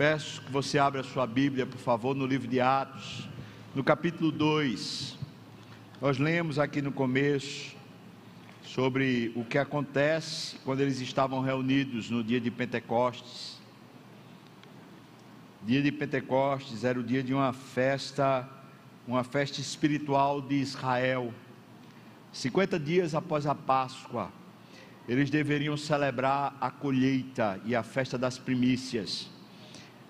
[0.00, 3.28] Peço que você abra a sua Bíblia, por favor, no livro de Atos,
[3.74, 5.18] no capítulo 2.
[6.00, 7.74] Nós lemos aqui no começo
[8.62, 13.58] sobre o que acontece quando eles estavam reunidos no dia de Pentecostes.
[15.64, 18.48] Dia de Pentecostes era o dia de uma festa,
[19.04, 21.34] uma festa espiritual de Israel.
[22.32, 24.30] 50 dias após a Páscoa,
[25.08, 29.36] eles deveriam celebrar a colheita e a festa das primícias.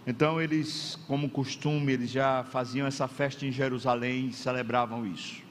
[0.07, 5.43] Então eles, como costume, eles já faziam essa festa em Jerusalém e celebravam isso.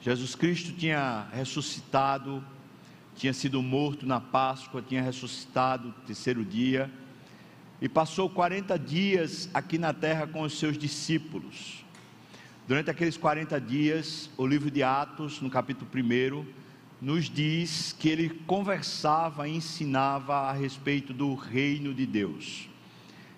[0.00, 2.44] Jesus Cristo tinha ressuscitado,
[3.16, 6.90] tinha sido morto na Páscoa, tinha ressuscitado no terceiro dia
[7.80, 11.84] e passou 40 dias aqui na terra com os seus discípulos.
[12.66, 16.44] Durante aqueles 40 dias, o livro de Atos, no capítulo 1,
[17.00, 22.68] nos diz que ele conversava e ensinava a respeito do reino de Deus.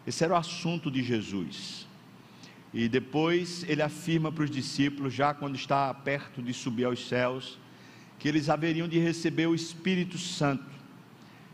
[0.06, 1.86] Esse era o assunto de Jesus.
[2.72, 7.58] E depois ele afirma para os discípulos, já quando está perto de subir aos céus,
[8.18, 10.70] que eles haveriam de receber o Espírito Santo.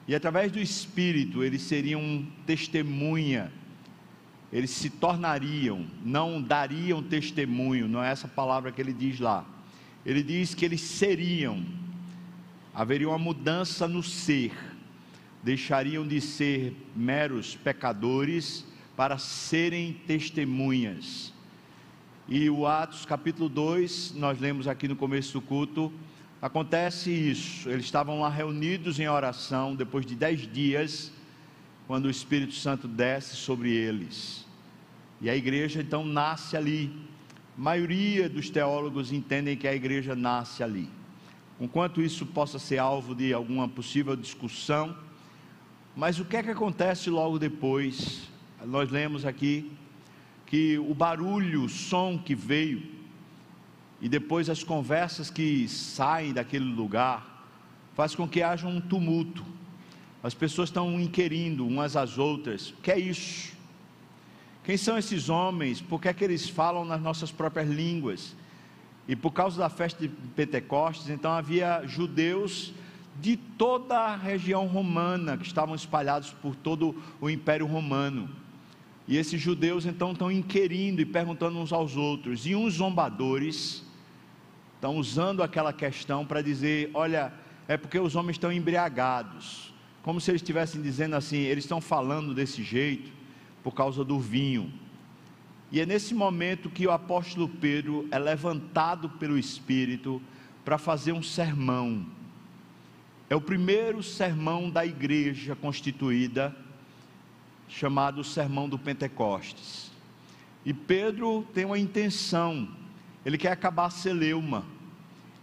[0.07, 3.53] E através do Espírito eles seriam testemunha,
[4.53, 9.45] eles se tornariam, não dariam testemunho, não é essa palavra que ele diz lá.
[10.05, 11.65] Ele diz que eles seriam
[12.77, 14.53] haveria uma mudança no ser,
[15.43, 21.33] deixariam de ser meros pecadores para serem testemunhas.
[22.29, 25.91] E o Atos capítulo 2, nós lemos aqui no começo do culto,
[26.43, 27.67] acontece isso.
[27.71, 31.11] Eles estavam lá reunidos em oração depois de dez dias,
[31.87, 34.45] quando o Espírito Santo desce sobre eles.
[35.23, 36.93] E a igreja então nasce ali.
[37.57, 40.91] A maioria dos teólogos entendem que a igreja nasce ali.
[41.61, 44.97] Enquanto isso possa ser alvo de alguma possível discussão,
[45.97, 48.29] mas o que é que acontece logo depois?
[48.65, 49.73] Nós lemos aqui
[50.45, 52.83] que o barulho, o som que veio,
[54.01, 57.49] e depois as conversas que saem daquele lugar,
[57.95, 59.43] faz com que haja um tumulto.
[60.23, 63.57] As pessoas estão inquirindo umas às outras: o que é isso?
[64.63, 65.81] Quem são esses homens?
[65.81, 68.37] Por que é que eles falam nas nossas próprias línguas?
[69.09, 72.73] E por causa da festa de Pentecostes, então havia judeus
[73.21, 78.29] de toda a região romana que estavam espalhados por todo o Império Romano.
[79.09, 82.47] E esses judeus então estão inquirindo e perguntando uns aos outros.
[82.47, 83.85] E uns zombadores
[84.75, 87.33] estão usando aquela questão para dizer: olha,
[87.69, 89.73] é porque os homens estão embriagados.
[90.03, 93.13] Como se eles estivessem dizendo assim: eles estão falando desse jeito
[93.63, 94.73] por causa do vinho.
[95.71, 100.23] E é nesse momento que o apóstolo Pedro é levantado pelo Espírito
[100.65, 102.07] para fazer um sermão.
[103.29, 106.55] É o primeiro sermão da igreja constituída,
[107.69, 109.91] chamado Sermão do Pentecostes.
[110.65, 112.69] E Pedro tem uma intenção,
[113.25, 114.65] ele quer acabar a celeuma,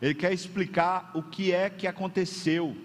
[0.01, 2.75] ele quer explicar o que é que aconteceu.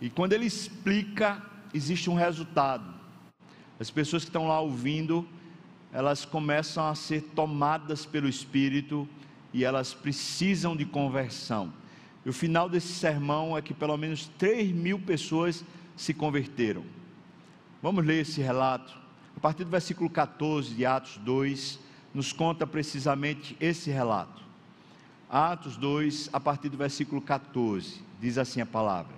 [0.00, 1.42] E quando ele explica,
[1.74, 2.94] existe um resultado.
[3.80, 5.28] As pessoas que estão lá ouvindo,
[5.92, 9.08] elas começam a ser tomadas pelo Espírito
[9.52, 11.72] e elas precisam de conversão.
[12.24, 15.64] E o final desse sermão é que pelo menos 3 mil pessoas
[15.96, 16.84] se converteram.
[17.82, 18.96] Vamos ler esse relato.
[19.36, 21.78] A partir do versículo 14 de Atos 2,
[22.12, 24.42] nos conta precisamente esse relato.
[25.30, 29.14] Atos 2, a partir do versículo 14, diz assim a palavra: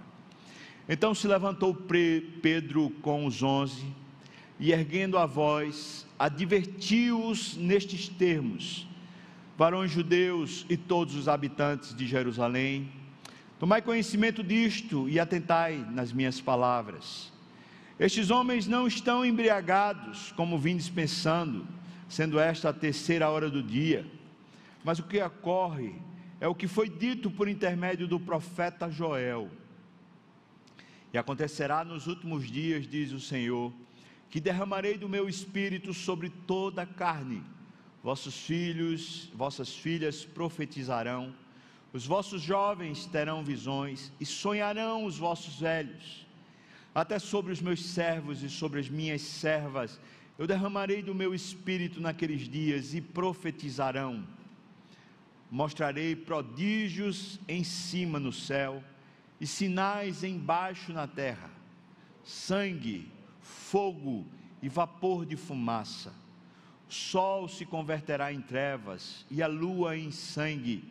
[0.88, 3.86] Então se levantou Pedro com os onze,
[4.60, 8.86] e erguendo a voz, advertiu-os nestes termos:
[9.56, 12.92] varões judeus e todos os habitantes de Jerusalém,
[13.58, 17.32] tomai conhecimento disto e atentai nas minhas palavras.
[17.98, 21.66] Estes homens não estão embriagados, como vindes pensando,
[22.06, 24.06] sendo esta a terceira hora do dia,
[24.84, 25.94] mas o que ocorre
[26.38, 29.50] é o que foi dito por intermédio do profeta Joel.
[31.12, 33.72] E acontecerá nos últimos dias, diz o Senhor,
[34.30, 37.42] que derramarei do meu espírito sobre toda a carne.
[38.02, 41.34] Vossos filhos, vossas filhas profetizarão,
[41.92, 46.26] os vossos jovens terão visões e sonharão os vossos velhos.
[46.94, 50.00] Até sobre os meus servos e sobre as minhas servas
[50.38, 54.26] eu derramarei do meu espírito naqueles dias e profetizarão.
[55.50, 58.82] Mostrarei prodígios em cima no céu
[59.40, 61.50] e sinais embaixo na terra:
[62.24, 63.10] sangue,
[63.50, 64.24] fogo
[64.62, 66.12] e vapor de fumaça.
[66.88, 70.84] O sol se converterá em trevas e a lua em sangue,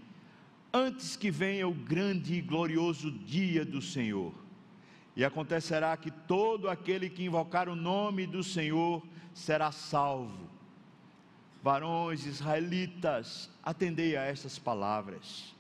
[0.74, 4.34] antes que venha o grande e glorioso dia do Senhor.
[5.16, 9.04] E acontecerá que todo aquele que invocar o nome do Senhor
[9.34, 10.48] será salvo.
[11.62, 15.54] Varões israelitas, atendei a estas palavras.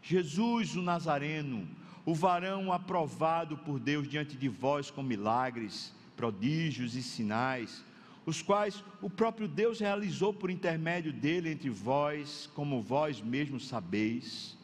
[0.00, 1.68] Jesus o Nazareno,
[2.04, 7.84] o varão aprovado por Deus diante de vós com milagres, prodígios e sinais,
[8.24, 14.56] os quais o próprio Deus realizou por intermédio dele entre vós, como vós mesmos sabeis,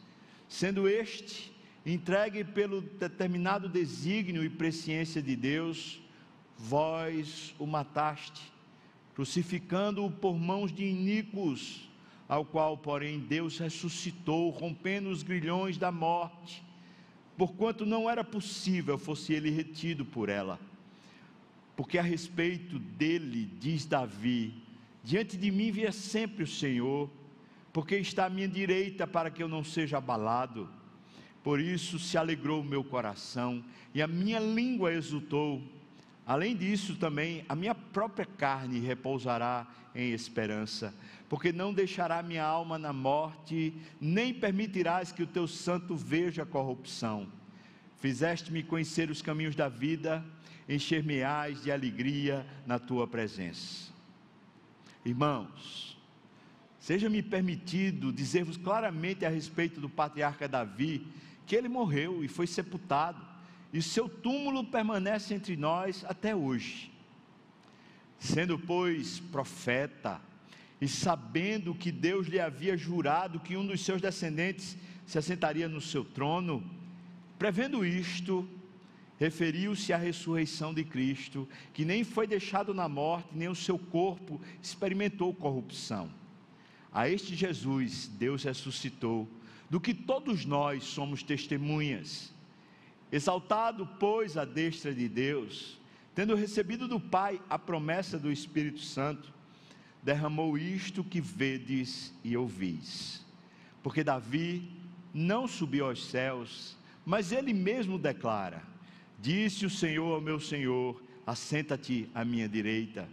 [0.47, 1.51] sendo este
[1.85, 6.01] entregue pelo determinado desígnio e presciência de Deus,
[6.57, 8.51] vós o mataste,
[9.15, 11.89] crucificando-o por mãos de iníquos,
[12.27, 16.63] ao qual, porém, Deus ressuscitou, rompendo os grilhões da morte,
[17.37, 20.59] porquanto não era possível fosse ele retido por ela.
[21.79, 24.53] Porque a respeito dele, diz Davi:
[25.01, 27.09] Diante de mim via sempre o Senhor,
[27.71, 30.69] porque está à minha direita para que eu não seja abalado.
[31.41, 35.63] Por isso se alegrou o meu coração e a minha língua exultou.
[36.25, 39.65] Além disso, também a minha própria carne repousará
[39.95, 40.93] em esperança,
[41.29, 46.45] porque não deixará minha alma na morte, nem permitirás que o teu santo veja a
[46.45, 47.25] corrupção.
[47.99, 50.25] Fizeste-me conhecer os caminhos da vida,
[50.69, 53.89] encher-me-ás de alegria na tua presença.
[55.03, 55.97] Irmãos,
[56.79, 61.07] seja-me permitido dizer-vos claramente a respeito do patriarca Davi,
[61.47, 63.25] que ele morreu e foi sepultado,
[63.73, 66.91] e seu túmulo permanece entre nós até hoje.
[68.19, 70.21] Sendo, pois, profeta,
[70.79, 75.81] e sabendo que Deus lhe havia jurado que um dos seus descendentes se assentaria no
[75.81, 76.63] seu trono,
[77.39, 78.47] prevendo isto,
[79.19, 84.39] referiu-se à ressurreição de Cristo, que nem foi deixado na morte, nem o seu corpo
[84.63, 86.09] experimentou corrupção.
[86.91, 89.27] A este Jesus Deus ressuscitou
[89.69, 92.33] do que todos nós somos testemunhas.
[93.11, 95.77] Exaltado, pois, a destra de Deus,
[96.15, 99.33] tendo recebido do Pai a promessa do Espírito Santo,
[100.01, 103.25] derramou isto que vedes e ouvis.
[103.83, 104.71] Porque Davi
[105.13, 108.63] não subiu aos céus, mas ele mesmo declara:
[109.21, 113.07] Disse o Senhor ao meu Senhor: Assenta-te à minha direita,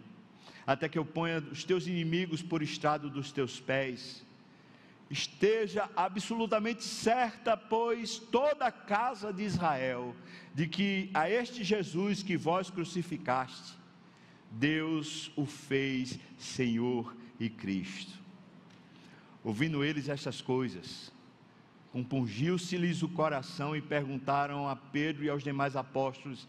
[0.67, 4.25] até que eu ponha os teus inimigos por estrado dos teus pés.
[5.08, 10.14] Esteja absolutamente certa, pois, toda a casa de Israel,
[10.55, 13.75] de que a este Jesus que vós crucificaste,
[14.50, 18.12] Deus o fez Senhor e Cristo.
[19.44, 21.12] Ouvindo eles estas coisas,
[21.96, 26.46] compungiu-se-lhes o coração e perguntaram a Pedro e aos demais apóstolos: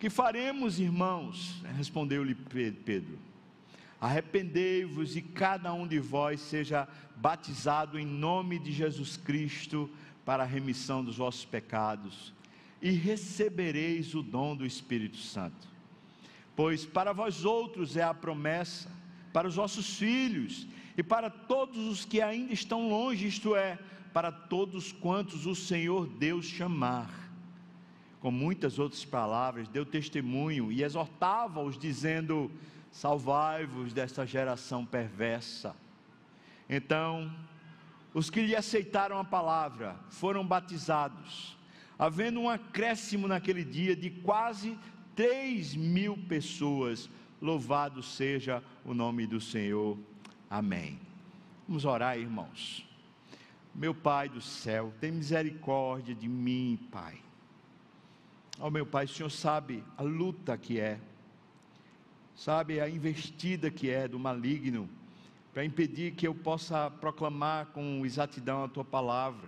[0.00, 1.62] Que faremos, irmãos?
[1.76, 3.16] Respondeu-lhe Pedro
[4.00, 9.88] Arrependei-vos e cada um de vós seja batizado em nome de Jesus Cristo
[10.24, 12.32] para a remissão dos vossos pecados,
[12.82, 15.68] e recebereis o dom do Espírito Santo.
[16.56, 18.90] Pois para vós outros é a promessa,
[19.32, 20.66] para os vossos filhos
[20.96, 23.78] e para todos os que ainda estão longe, isto é,
[24.12, 27.30] para todos quantos o Senhor Deus chamar.
[28.20, 32.50] Com muitas outras palavras, deu testemunho e exortava-os, dizendo:
[32.90, 35.74] salvai-vos desta geração perversa.
[36.68, 37.32] Então,
[38.12, 41.56] os que lhe aceitaram a palavra foram batizados,
[41.98, 44.78] havendo um acréscimo naquele dia de quase
[45.14, 47.08] três mil pessoas.
[47.40, 49.96] Louvado seja o nome do Senhor.
[50.50, 50.98] Amém.
[51.66, 52.89] Vamos orar, irmãos.
[53.74, 57.20] Meu Pai do céu, tem misericórdia de mim, Pai.
[58.58, 61.00] Ó oh, meu Pai, o Senhor sabe a luta que é
[62.40, 64.88] sabe, a investida que é do maligno,
[65.52, 69.46] para impedir que eu possa proclamar com exatidão a tua palavra.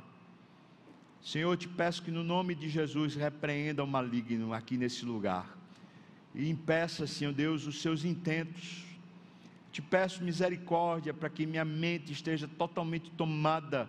[1.23, 5.57] Senhor, eu te peço que no nome de Jesus repreenda o maligno aqui nesse lugar
[6.35, 8.85] e impeça, Senhor Deus, os seus intentos.
[9.71, 13.89] Te peço misericórdia para que minha mente esteja totalmente tomada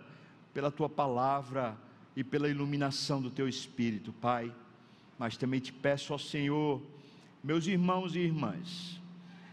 [0.54, 1.76] pela tua palavra
[2.16, 4.54] e pela iluminação do teu espírito, Pai.
[5.18, 6.80] Mas também te peço ao Senhor
[7.42, 8.98] meus irmãos e irmãs,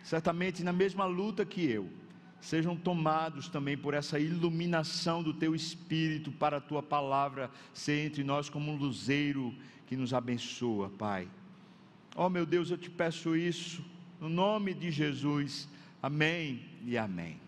[0.02, 1.90] certamente na mesma luta que eu,
[2.40, 8.24] sejam tomados também por essa iluminação do teu espírito para a tua palavra ser entre
[8.24, 9.54] nós como um luzeiro
[9.88, 11.28] que nos abençoa, Pai.
[12.16, 13.84] Ó oh, meu Deus, eu te peço isso
[14.22, 15.68] no nome de Jesus.
[16.02, 17.41] Amém e amém.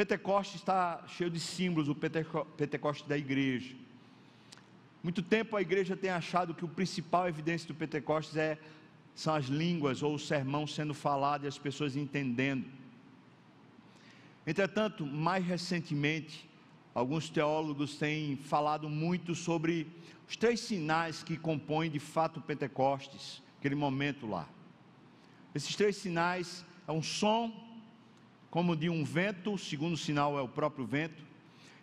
[0.00, 3.76] Pentecoste está cheio de símbolos, o Pentecoste da igreja.
[5.02, 8.58] Muito tempo a igreja tem achado que o principal evidência do Pentecostes é
[9.14, 12.64] são as línguas ou o sermão sendo falado e as pessoas entendendo.
[14.46, 16.48] Entretanto, mais recentemente,
[16.94, 19.86] alguns teólogos têm falado muito sobre
[20.26, 24.48] os três sinais que compõem de fato o Pentecostes, aquele momento lá.
[25.54, 27.68] Esses três sinais é um som
[28.50, 31.22] como de um vento, o segundo sinal é o próprio vento,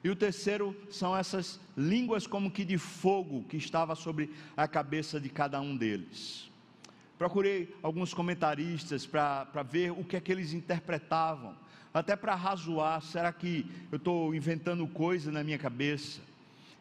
[0.03, 5.19] e o terceiro são essas línguas como que de fogo que estava sobre a cabeça
[5.19, 6.50] de cada um deles.
[7.17, 11.55] Procurei alguns comentaristas para ver o que é que eles interpretavam,
[11.93, 16.21] até para razoar, será que eu estou inventando coisa na minha cabeça?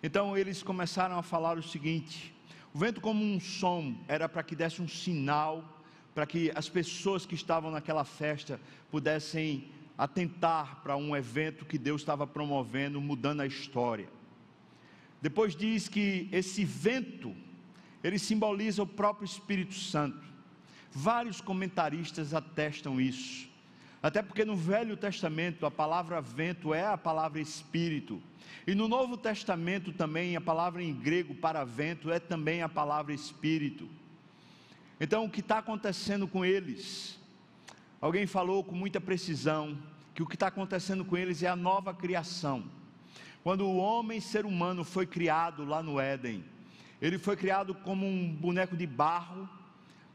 [0.03, 2.35] Então eles começaram a falar o seguinte:
[2.75, 5.65] o vento como um som era para que desse um sinal,
[6.15, 12.03] para que as pessoas que estavam naquela festa pudessem atentar para um evento que Deus
[12.03, 14.09] estava promovendo, mudando a história.
[15.21, 17.35] Depois diz que esse vento,
[18.05, 20.25] ele simboliza o próprio Espírito Santo.
[20.93, 23.49] Vários comentaristas atestam isso.
[24.03, 28.23] Até porque no Velho Testamento a palavra vento é a palavra espírito.
[28.67, 33.13] E no Novo Testamento também a palavra em grego para vento é também a palavra
[33.13, 33.89] espírito.
[35.01, 37.19] Então o que está acontecendo com eles?
[38.07, 39.77] Alguém falou com muita precisão
[40.15, 42.63] que o que está acontecendo com eles é a nova criação.
[43.43, 46.45] Quando o homem, ser humano, foi criado lá no Éden,
[47.03, 49.49] ele foi criado como um boneco de barro,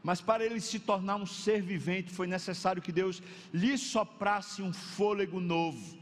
[0.02, 3.22] mas para ele se tornar um ser vivente, foi necessário que Deus
[3.52, 5.98] lhe soprasse um fôlego novo.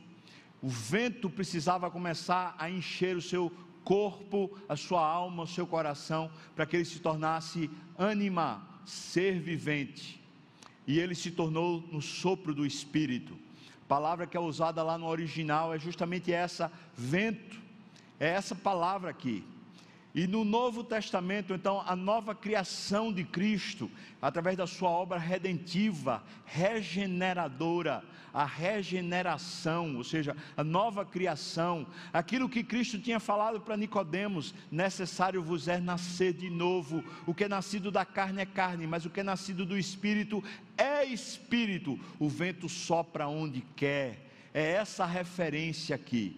[0.62, 6.30] O vento precisava começar a encher o seu corpo, a sua alma, o seu coração,
[6.54, 7.68] para que ele se tornasse
[7.98, 10.19] ânima, ser vivente
[10.86, 13.36] e ele se tornou no sopro do Espírito.
[13.84, 17.60] A palavra que é usada lá no original é justamente essa, vento,
[18.18, 19.44] é essa palavra aqui.
[20.12, 23.88] E no Novo Testamento, então, a nova criação de Cristo,
[24.20, 28.02] através da sua obra redentiva, regeneradora,
[28.34, 35.42] a regeneração, ou seja, a nova criação, aquilo que Cristo tinha falado para Nicodemos, necessário
[35.42, 37.04] vos é nascer de novo.
[37.24, 40.42] O que é nascido da carne é carne, mas o que é nascido do espírito
[40.76, 41.98] é espírito.
[42.18, 44.26] O vento sopra onde quer.
[44.52, 46.36] É essa referência aqui.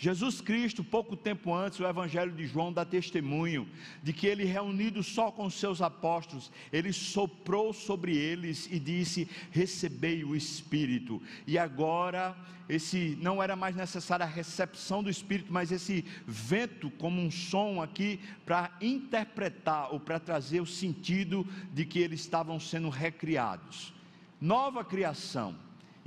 [0.00, 3.68] Jesus Cristo, pouco tempo antes, o Evangelho de João dá testemunho
[4.00, 10.22] de que ele, reunido só com seus apóstolos, ele soprou sobre eles e disse: Recebei
[10.22, 11.20] o Espírito.
[11.48, 12.36] E agora,
[12.68, 17.82] esse não era mais necessária a recepção do Espírito, mas esse vento, como um som
[17.82, 23.92] aqui, para interpretar ou para trazer o sentido de que eles estavam sendo recriados.
[24.40, 25.56] Nova criação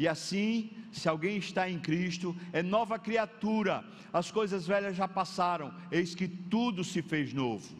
[0.01, 5.71] e assim, se alguém está em Cristo, é nova criatura, as coisas velhas já passaram,
[5.91, 7.79] eis que tudo se fez novo.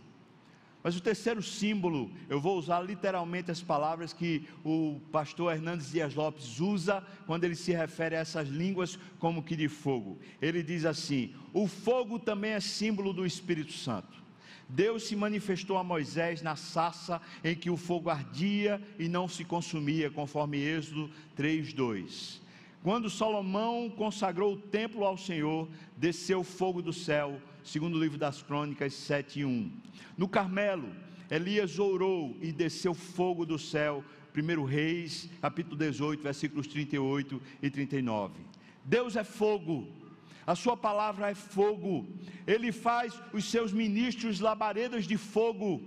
[0.83, 6.13] Mas o terceiro símbolo, eu vou usar literalmente as palavras que o pastor Hernandes Dias
[6.13, 10.19] Lopes usa quando ele se refere a essas línguas como que de fogo.
[10.39, 14.20] Ele diz assim: o fogo também é símbolo do Espírito Santo.
[14.73, 19.43] Deus se manifestou a Moisés na sassa em que o fogo ardia e não se
[19.43, 22.41] consumia, conforme Êxodo 3:2.
[22.81, 28.41] Quando Salomão consagrou o templo ao Senhor, desceu fogo do céu, segundo o livro das
[28.41, 29.69] Crônicas 7:1.
[30.17, 30.89] No Carmelo,
[31.29, 38.39] Elias orou e desceu fogo do céu, 1 Reis, capítulo 18, versículos 38 e 39.
[38.85, 39.85] Deus é fogo,
[40.51, 42.05] a sua palavra é fogo,
[42.45, 45.81] ele faz os seus ministros labaredas de fogo.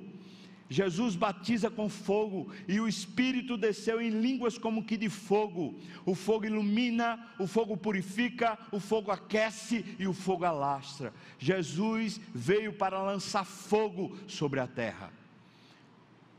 [0.71, 5.79] Jesus batiza com fogo e o Espírito desceu em línguas como que de fogo.
[6.07, 11.13] O fogo ilumina, o fogo purifica, o fogo aquece e o fogo alastra.
[11.39, 15.13] Jesus veio para lançar fogo sobre a terra.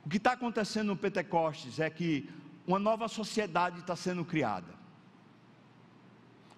[0.03, 2.27] O que está acontecendo no Pentecostes é que
[2.65, 4.75] uma nova sociedade está sendo criada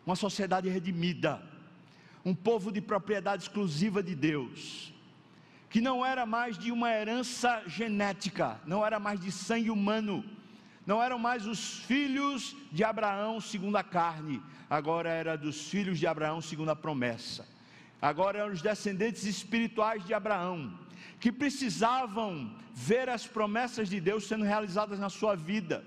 [0.08, 1.42] uma sociedade redimida,
[2.28, 4.94] um povo de propriedade exclusiva de Deus,
[5.70, 10.26] que não era mais de uma herança genética, não era mais de sangue humano,
[10.86, 16.06] não eram mais os filhos de Abraão segundo a carne, agora era dos filhos de
[16.06, 17.48] Abraão segundo a promessa.
[18.02, 20.78] Agora eram os descendentes espirituais de Abraão,
[21.22, 25.82] que precisavam ver as promessas de Deus sendo realizadas na sua vida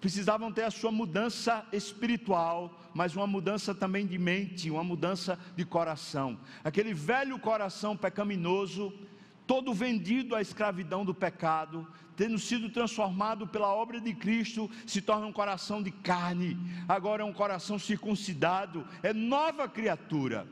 [0.00, 5.64] precisavam ter a sua mudança espiritual, mas uma mudança também de mente, uma mudança de
[5.64, 6.38] coração.
[6.62, 8.92] Aquele velho coração pecaminoso,
[9.46, 11.86] todo vendido à escravidão do pecado,
[12.16, 17.24] tendo sido transformado pela obra de Cristo, se torna um coração de carne, agora é
[17.24, 20.46] um coração circuncidado, é nova criatura.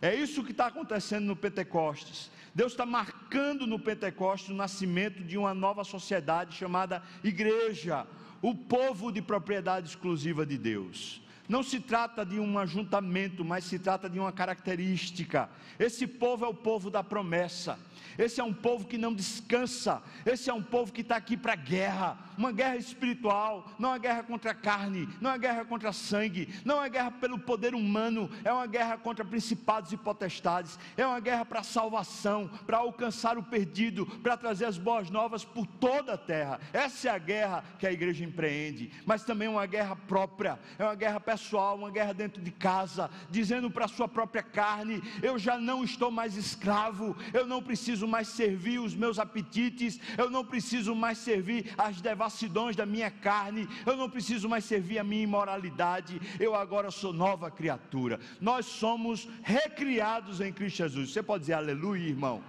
[0.00, 2.30] É isso que está acontecendo no Pentecostes.
[2.54, 8.06] Deus está marcando no Pentecostes o nascimento de uma nova sociedade chamada igreja,
[8.42, 11.22] o povo de propriedade exclusiva de Deus.
[11.48, 15.50] não se trata de um ajuntamento, mas se trata de uma característica.
[15.78, 17.78] Esse povo é o povo da promessa.
[18.18, 20.02] Esse é um povo que não descansa.
[20.24, 24.22] Esse é um povo que está aqui para guerra, uma guerra espiritual, não é guerra
[24.22, 28.52] contra a carne, não é guerra contra sangue, não é guerra pelo poder humano, é
[28.52, 34.06] uma guerra contra principados e potestades, é uma guerra para salvação, para alcançar o perdido,
[34.06, 36.60] para trazer as boas novas por toda a terra.
[36.72, 40.94] Essa é a guerra que a igreja empreende, mas também uma guerra própria, é uma
[40.94, 45.58] guerra pessoal, uma guerra dentro de casa, dizendo para a sua própria carne: eu já
[45.58, 50.42] não estou mais escravo, eu não preciso preciso mais servir os meus apetites, eu não
[50.42, 55.22] preciso mais servir as devassidões da minha carne, eu não preciso mais servir a minha
[55.22, 58.18] imoralidade, eu agora sou nova criatura.
[58.40, 61.12] Nós somos recriados em Cristo Jesus.
[61.12, 62.42] Você pode dizer aleluia, irmão?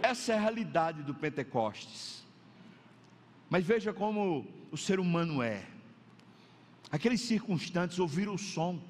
[0.00, 2.24] Essa é a realidade do Pentecostes.
[3.50, 5.66] Mas veja como o ser humano é.
[6.88, 8.80] Aqueles circunstantes ouviram o som.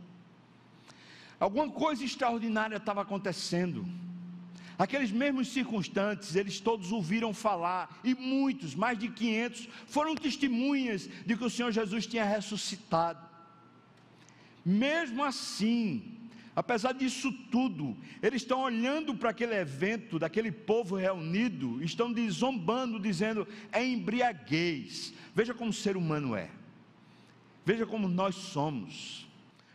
[1.40, 3.86] Alguma coisa extraordinária estava acontecendo.
[4.78, 11.36] Aqueles mesmos circunstantes, eles todos ouviram falar, e muitos, mais de 500, foram testemunhas de
[11.36, 13.26] que o Senhor Jesus tinha ressuscitado.
[14.64, 16.16] Mesmo assim,
[16.54, 23.48] apesar disso tudo, eles estão olhando para aquele evento, daquele povo reunido, estão zombando, dizendo:
[23.72, 25.12] é embriaguez.
[25.34, 26.50] Veja como o ser humano é,
[27.64, 29.26] veja como nós somos,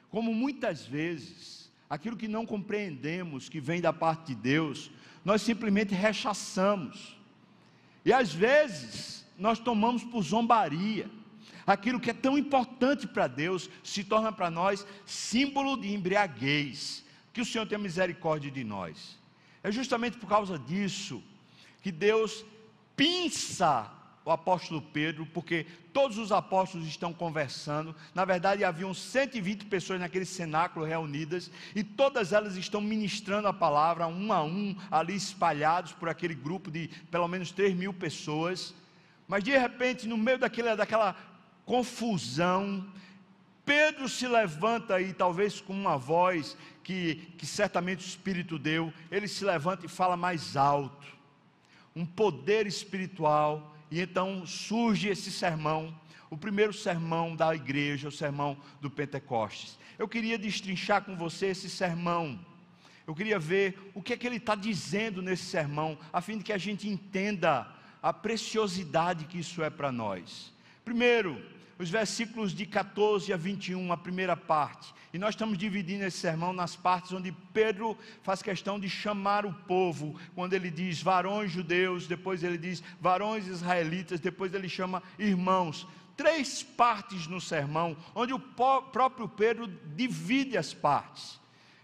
[0.10, 1.63] como muitas vezes
[1.94, 4.90] aquilo que não compreendemos, que vem da parte de Deus,
[5.24, 7.16] nós simplesmente rechaçamos.
[8.04, 11.08] E às vezes nós tomamos por zombaria.
[11.68, 17.06] Aquilo que é tão importante para Deus se torna para nós símbolo de embriaguez.
[17.32, 19.20] Que o Senhor tenha misericórdia de nós.
[19.62, 21.22] É justamente por causa disso
[21.84, 22.44] que Deus
[22.96, 23.92] pinça
[24.26, 27.96] o apóstolo Pedro, porque todos os apóstolos estão conversando.
[28.16, 34.08] Na verdade, haviam 120 pessoas naquele cenáculo reunidas, e todas elas estão ministrando a palavra,
[34.08, 38.74] um a um, ali espalhados por aquele grupo de pelo menos 3 mil pessoas.
[39.28, 41.16] Mas de repente, no meio daquela, daquela
[41.66, 42.86] confusão,
[43.66, 49.28] Pedro se levanta e talvez com uma voz que, que certamente o Espírito deu, ele
[49.28, 51.08] se levanta e fala mais alto.
[51.96, 55.96] Um poder espiritual e então surge esse sermão,
[56.28, 59.78] o primeiro sermão da igreja, o sermão do Pentecostes.
[60.00, 62.44] Eu queria destrinchar com você esse sermão.
[63.06, 66.44] Eu queria ver o que é que ele está dizendo nesse sermão, a fim de
[66.44, 70.52] que a gente entenda a preciosidade que isso é para nós.
[70.84, 71.40] Primeiro,
[71.84, 74.94] os versículos de 14 a 21, a primeira parte.
[75.14, 79.54] E nós estamos dividindo esse sermão nas partes onde Pedro faz questão de chamar o
[79.54, 85.86] povo, quando ele diz varões judeus, depois ele diz varões israelitas, depois ele chama irmãos.
[86.16, 91.40] Três partes no sermão, onde o próprio Pedro divide as partes.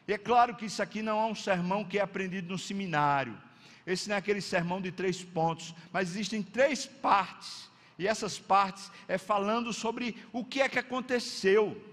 [0.08, 3.38] E é claro que isso aqui não é um sermão que é aprendido no seminário.
[3.86, 7.69] Esse não é aquele sermão de três pontos, mas existem três partes
[8.00, 11.86] e essas partes é falando sobre o que é que aconteceu.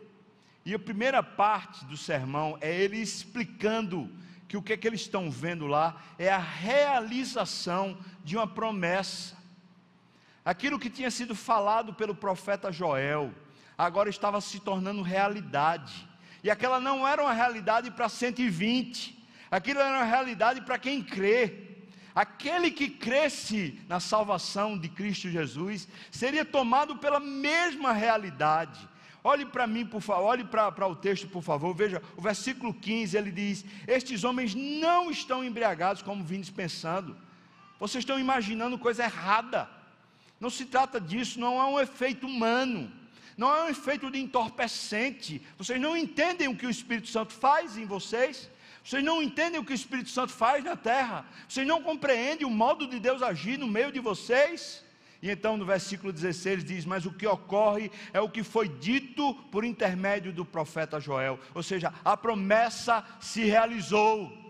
[0.65, 4.09] E a primeira parte do sermão é ele explicando
[4.47, 9.37] que o que é que eles estão vendo lá é a realização de uma promessa.
[10.45, 13.35] Aquilo que tinha sido falado pelo profeta Joel,
[13.77, 16.09] agora estava se tornando realidade.
[16.45, 21.66] E aquela não era uma realidade para 120, aquilo era uma realidade para quem crê.
[22.17, 28.89] Aquele que cresce na salvação de Cristo Jesus seria tomado pela mesma realidade.
[29.23, 31.75] Olhe para mim, por favor, olhe para o texto, por favor.
[31.75, 37.15] Veja, o versículo 15 ele diz: Estes homens não estão embriagados como vindes pensando.
[37.79, 39.69] Vocês estão imaginando coisa errada.
[40.41, 42.91] Não se trata disso, não é um efeito humano,
[43.37, 45.43] não é um efeito de entorpecente.
[45.59, 48.49] Vocês não entendem o que o Espírito Santo faz em vocês.
[48.87, 51.27] Vocês não entendem o que o Espírito Santo faz na terra.
[51.49, 54.85] Vocês não compreendem o modo de Deus agir no meio de vocês.
[55.21, 59.35] E então no versículo 16 diz: Mas o que ocorre é o que foi dito
[59.51, 61.41] por intermédio do profeta Joel.
[61.53, 64.46] Ou seja, a promessa se realizou.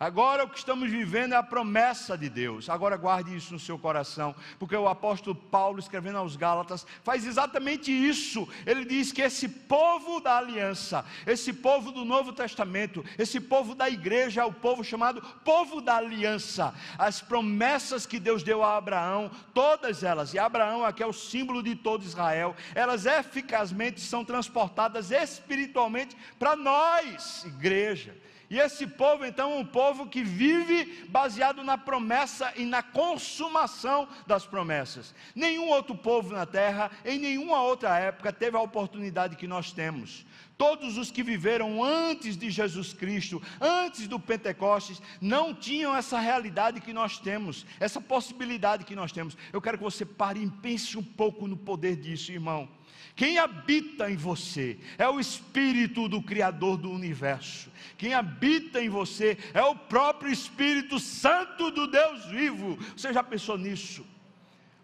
[0.00, 2.68] Agora o que estamos vivendo é a promessa de Deus.
[2.68, 7.90] Agora guarde isso no seu coração, porque o apóstolo Paulo, escrevendo aos Gálatas, faz exatamente
[7.90, 8.48] isso.
[8.64, 13.90] Ele diz que esse povo da aliança, esse povo do Novo Testamento, esse povo da
[13.90, 16.72] igreja, é o povo chamado povo da aliança.
[16.96, 21.60] As promessas que Deus deu a Abraão, todas elas, e Abraão aqui é o símbolo
[21.60, 28.16] de todo Israel, elas eficazmente são transportadas espiritualmente para nós, igreja.
[28.50, 34.08] E esse povo, então, é um povo que vive baseado na promessa e na consumação
[34.26, 35.14] das promessas.
[35.34, 40.24] Nenhum outro povo na terra, em nenhuma outra época, teve a oportunidade que nós temos.
[40.58, 46.80] Todos os que viveram antes de Jesus Cristo, antes do Pentecostes, não tinham essa realidade
[46.80, 49.36] que nós temos, essa possibilidade que nós temos.
[49.52, 52.68] Eu quero que você pare e pense um pouco no poder disso, irmão.
[53.14, 57.70] Quem habita em você é o Espírito do Criador do universo.
[57.96, 62.76] Quem habita em você é o próprio Espírito Santo do Deus vivo.
[62.96, 64.04] Você já pensou nisso?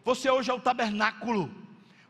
[0.05, 1.51] Você hoje é o tabernáculo.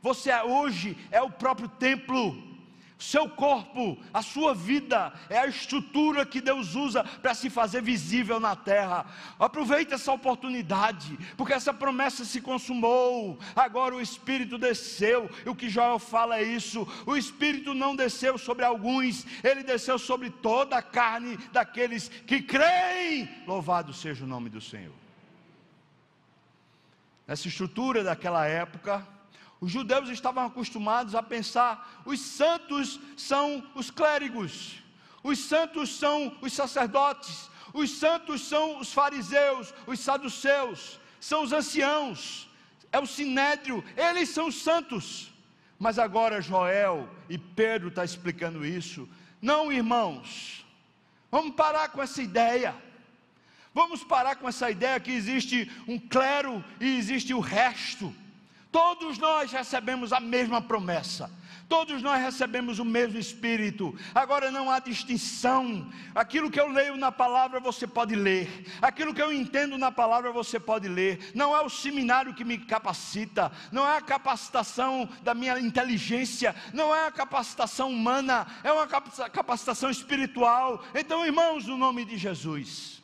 [0.03, 2.54] Você é hoje é o próprio templo
[2.99, 8.39] seu corpo, a sua vida, é a estrutura que Deus usa para se fazer visível
[8.39, 9.05] na terra.
[9.39, 13.39] Aproveite essa oportunidade, porque essa promessa se consumou.
[13.55, 18.39] Agora o Espírito desceu, e o que Joel fala é isso: o Espírito não desceu
[18.39, 23.29] sobre alguns, ele desceu sobre toda a carne daqueles que creem.
[23.47, 24.95] Louvado seja o nome do Senhor.
[27.27, 29.07] Essa estrutura daquela época,
[29.65, 34.83] os judeus estavam acostumados a pensar: os santos são os clérigos,
[35.23, 42.47] os santos são os sacerdotes, os santos são os fariseus, os saduceus, são os anciãos,
[42.93, 45.33] é o sinédrio, eles são os santos.
[45.79, 49.09] Mas agora Joel e Pedro está explicando isso.
[49.41, 50.63] Não, irmãos,
[51.31, 52.75] vamos parar com essa ideia.
[53.73, 58.15] Vamos parar com essa ideia que existe um clero e existe o resto.
[58.75, 61.31] Todos nós recebemos a mesma promessa.
[61.69, 63.97] Todos nós recebemos o mesmo Espírito.
[64.13, 65.89] Agora não há distinção.
[66.13, 68.67] Aquilo que eu leio na palavra você pode ler.
[68.83, 71.31] Aquilo que eu entendo na palavra você pode ler.
[71.37, 73.53] Não é o seminário que me capacita.
[73.71, 76.53] Não é a capacitação da minha inteligência.
[76.73, 78.45] Não é a capacitação humana.
[78.65, 80.83] É uma capacitação espiritual.
[80.93, 83.01] Então, irmãos, no nome de Jesus,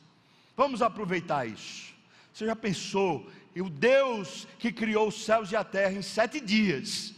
[0.56, 1.90] vamos aproveitar isso.
[2.32, 3.30] Você já pensou
[3.60, 7.14] e o Deus que criou os céus e a terra em sete dias,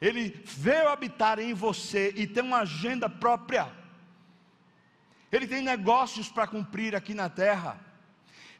[0.00, 3.68] Ele veio habitar em você e tem uma agenda própria.
[5.32, 7.80] Ele tem negócios para cumprir aqui na terra.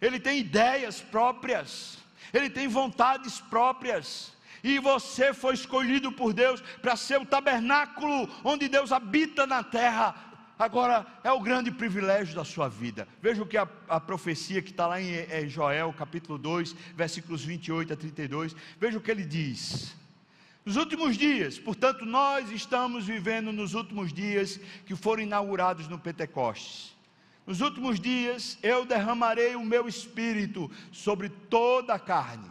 [0.00, 1.98] Ele tem ideias próprias.
[2.32, 4.32] Ele tem vontades próprias.
[4.64, 10.16] E você foi escolhido por Deus para ser o tabernáculo onde Deus habita na terra,
[10.58, 13.08] Agora, é o grande privilégio da sua vida.
[13.20, 17.44] Veja o que a, a profecia que está lá em, em Joel, capítulo 2, versículos
[17.44, 18.54] 28 a 32.
[18.78, 19.96] Veja o que ele diz.
[20.64, 26.94] Nos últimos dias, portanto, nós estamos vivendo nos últimos dias que foram inaugurados no Pentecostes.
[27.44, 32.50] Nos últimos dias eu derramarei o meu espírito sobre toda a carne.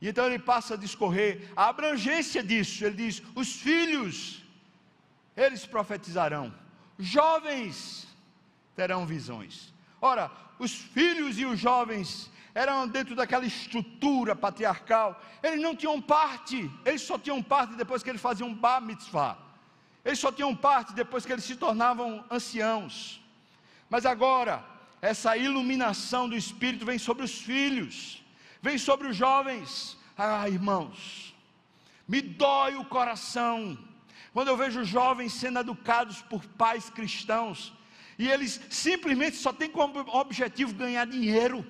[0.00, 2.84] E então ele passa a discorrer a abrangência disso.
[2.84, 4.42] Ele diz: os filhos,
[5.36, 6.52] eles profetizarão
[6.98, 8.06] jovens
[8.74, 9.72] terão visões.
[10.00, 16.70] Ora, os filhos e os jovens eram dentro daquela estrutura patriarcal, eles não tinham parte,
[16.86, 19.36] eles só tinham parte depois que eles faziam bar mitzvah.
[20.02, 23.20] Eles só tinham parte depois que eles se tornavam anciãos.
[23.90, 24.64] Mas agora,
[25.02, 28.24] essa iluminação do Espírito vem sobre os filhos,
[28.62, 29.98] vem sobre os jovens.
[30.16, 31.34] Ah, irmãos,
[32.08, 33.76] me dói o coração
[34.36, 37.72] quando eu vejo jovens sendo educados por pais cristãos,
[38.18, 41.64] e eles simplesmente só têm como objetivo ganhar dinheiro.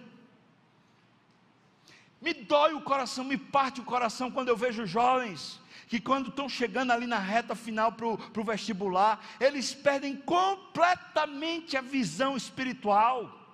[2.21, 6.49] Me dói o coração, me parte o coração quando eu vejo jovens que, quando estão
[6.49, 13.47] chegando ali na reta final para o vestibular, eles perdem completamente a visão espiritual.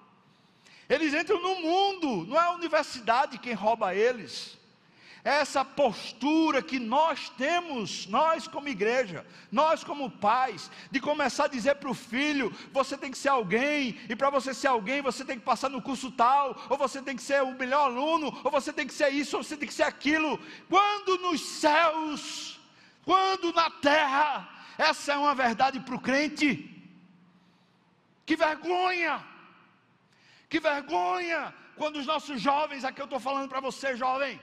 [0.89, 4.62] Eles entram no mundo, não é a universidade quem rouba eles
[5.25, 11.77] essa postura que nós temos, nós como igreja, nós como pais, de começar a dizer
[11.77, 15.39] para o filho: você tem que ser alguém, e para você ser alguém, você tem
[15.39, 18.73] que passar no curso tal, ou você tem que ser o melhor aluno, ou você
[18.73, 20.41] tem que ser isso, ou você tem que ser aquilo.
[20.69, 22.61] Quando nos céus,
[23.05, 26.69] quando na terra, essa é uma verdade para o crente.
[28.27, 29.25] Que vergonha!
[30.49, 31.55] Que vergonha!
[31.77, 34.39] Quando os nossos jovens, aqui eu estou falando para você, jovem,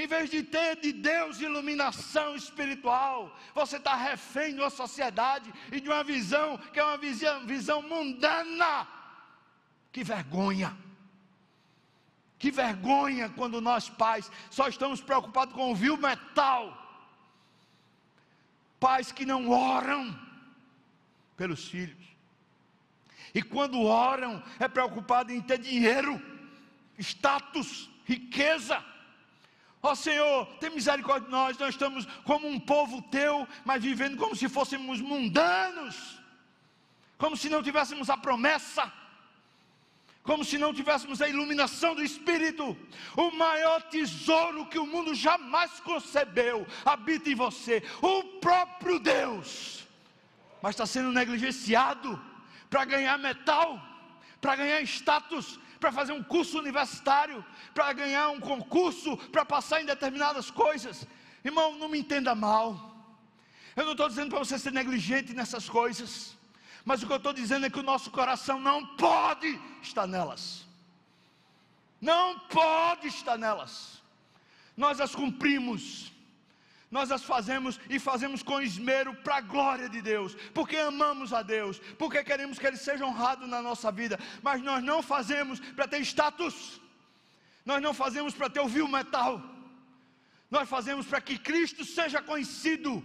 [0.00, 5.78] em vez de ter de Deus iluminação espiritual, você está refém de uma sociedade e
[5.78, 8.88] de uma visão que é uma visão, visão mundana.
[9.92, 10.74] Que vergonha!
[12.38, 16.74] Que vergonha quando nós pais só estamos preocupados com o vil metal.
[18.78, 20.18] Pais que não oram
[21.36, 22.06] pelos filhos.
[23.34, 26.20] E quando oram, é preocupado em ter dinheiro,
[26.98, 28.82] status, riqueza.
[29.82, 34.16] Ó oh, Senhor, tem misericórdia de nós, nós estamos como um povo teu, mas vivendo
[34.18, 36.20] como se fôssemos mundanos,
[37.16, 38.92] como se não tivéssemos a promessa,
[40.22, 42.76] como se não tivéssemos a iluminação do Espírito.
[43.16, 49.86] O maior tesouro que o mundo jamais concebeu habita em você, o próprio Deus,
[50.60, 52.20] mas está sendo negligenciado
[52.68, 53.80] para ganhar metal,
[54.42, 59.86] para ganhar status, para fazer um curso universitário, para ganhar um concurso, para passar em
[59.86, 61.06] determinadas coisas.
[61.42, 62.94] Irmão, não me entenda mal.
[63.74, 66.36] Eu não estou dizendo para você ser negligente nessas coisas.
[66.84, 70.66] Mas o que eu estou dizendo é que o nosso coração não pode estar nelas.
[72.00, 74.02] Não pode estar nelas.
[74.76, 76.09] Nós as cumprimos,
[76.90, 81.42] nós as fazemos e fazemos com esmero para a glória de Deus, porque amamos a
[81.42, 85.86] Deus, porque queremos que Ele seja honrado na nossa vida, mas nós não fazemos para
[85.86, 86.80] ter status,
[87.64, 89.40] nós não fazemos para ter o metal,
[90.50, 93.02] nós fazemos para que Cristo seja conhecido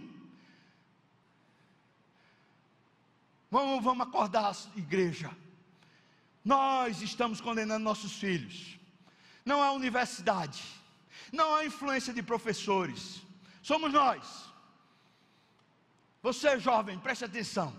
[3.50, 5.30] Vamos, vamos acordar, igreja.
[6.44, 8.78] Nós estamos condenando nossos filhos.
[9.44, 10.62] Não há universidade.
[11.32, 13.22] Não há influência de professores.
[13.68, 14.22] Somos nós.
[16.22, 17.70] Você, jovem, preste atenção.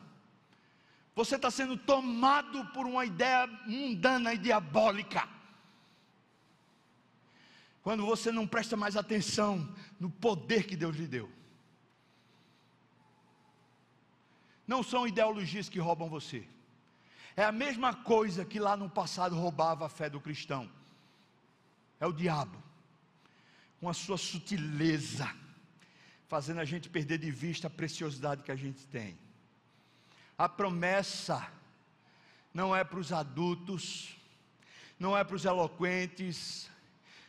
[1.15, 5.27] Você está sendo tomado por uma ideia mundana e diabólica.
[7.81, 9.53] Quando você não presta mais atenção
[9.99, 11.37] no poder que Deus lhe deu.
[14.67, 16.45] não são ideologias que roubam você.
[17.37, 20.69] É a mesma coisa que lá no passado roubava a fé do cristão.
[21.99, 22.61] É o diabo,
[23.79, 25.33] com a sua sutileza,
[26.27, 29.17] fazendo a gente perder de vista a preciosidade que a gente tem.
[30.37, 31.47] A promessa
[32.53, 34.15] não é para os adultos,
[34.99, 36.69] não é para os eloquentes,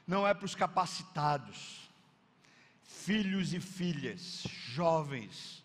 [0.06, 1.88] não é para os capacitados.
[2.82, 5.64] Filhos e filhas, jovens,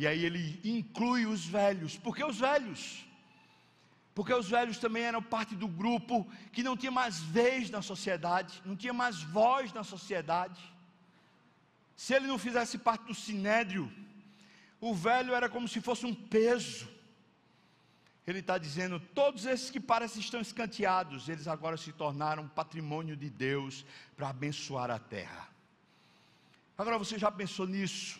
[0.00, 1.98] e aí ele inclui os velhos.
[1.98, 3.04] Por que os velhos?
[4.14, 8.62] Porque os velhos também eram parte do grupo que não tinha mais vez na sociedade,
[8.64, 10.58] não tinha mais voz na sociedade.
[12.00, 13.92] Se ele não fizesse parte do sinédrio,
[14.80, 16.88] o velho era como se fosse um peso.
[18.26, 23.28] Ele está dizendo: todos esses que parecem estão escanteados, eles agora se tornaram patrimônio de
[23.28, 23.84] Deus
[24.16, 25.46] para abençoar a terra.
[26.78, 28.18] Agora você já pensou nisso?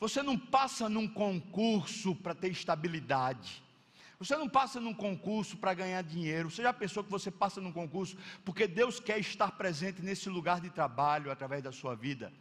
[0.00, 3.62] Você não passa num concurso para ter estabilidade.
[4.18, 6.50] Você não passa num concurso para ganhar dinheiro.
[6.50, 10.62] Você já pensou que você passa num concurso porque Deus quer estar presente nesse lugar
[10.62, 12.32] de trabalho através da sua vida?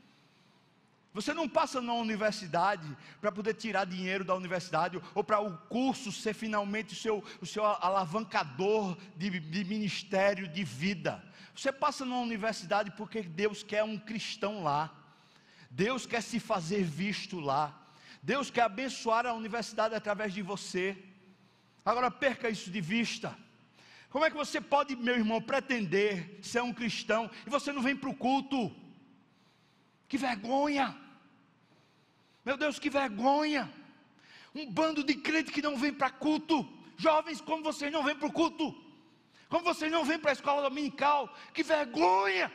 [1.15, 2.86] Você não passa numa universidade
[3.21, 7.45] para poder tirar dinheiro da universidade ou para o curso ser finalmente o seu, o
[7.45, 11.23] seu alavancador de, de ministério de vida.
[11.56, 14.93] Você passa numa universidade porque Deus quer um cristão lá.
[15.71, 17.73] Deus quer se fazer visto lá.
[18.21, 21.01] Deus quer abençoar a universidade através de você.
[21.86, 23.34] Agora perca isso de vista.
[24.10, 27.95] Como é que você pode, meu irmão, pretender ser um cristão e você não vem
[27.95, 28.75] para o culto?
[30.10, 31.05] Que vergonha!
[32.46, 33.72] Meu Deus, que vergonha!
[34.54, 36.68] Um bando de crente que não vem para culto.
[36.96, 38.74] Jovens, como vocês não vêm para o culto?
[39.50, 41.34] Como vocês não vêm para a escola dominical?
[41.54, 42.52] Que vergonha!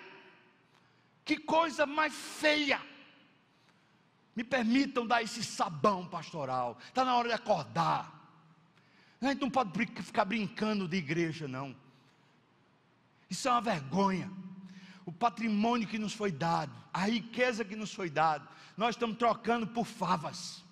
[1.24, 2.80] Que coisa mais feia!
[4.34, 6.78] Me permitam dar esse sabão pastoral.
[6.86, 8.20] Está na hora de acordar.
[9.20, 9.70] A gente não pode
[10.02, 11.76] ficar brincando de igreja, não.
[13.28, 14.30] Isso é uma vergonha.
[15.10, 19.66] O patrimônio que nos foi dado, a riqueza que nos foi dado, nós estamos trocando
[19.66, 20.62] por favas.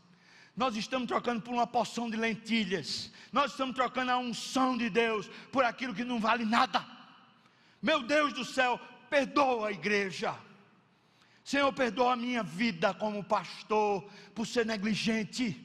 [0.56, 3.10] Nós estamos trocando por uma porção de lentilhas.
[3.32, 6.86] Nós estamos trocando a unção de Deus por aquilo que não vale nada.
[7.82, 8.78] Meu Deus do céu,
[9.10, 10.32] perdoa a igreja.
[11.42, 15.60] Senhor, perdoa a minha vida como pastor por ser negligente.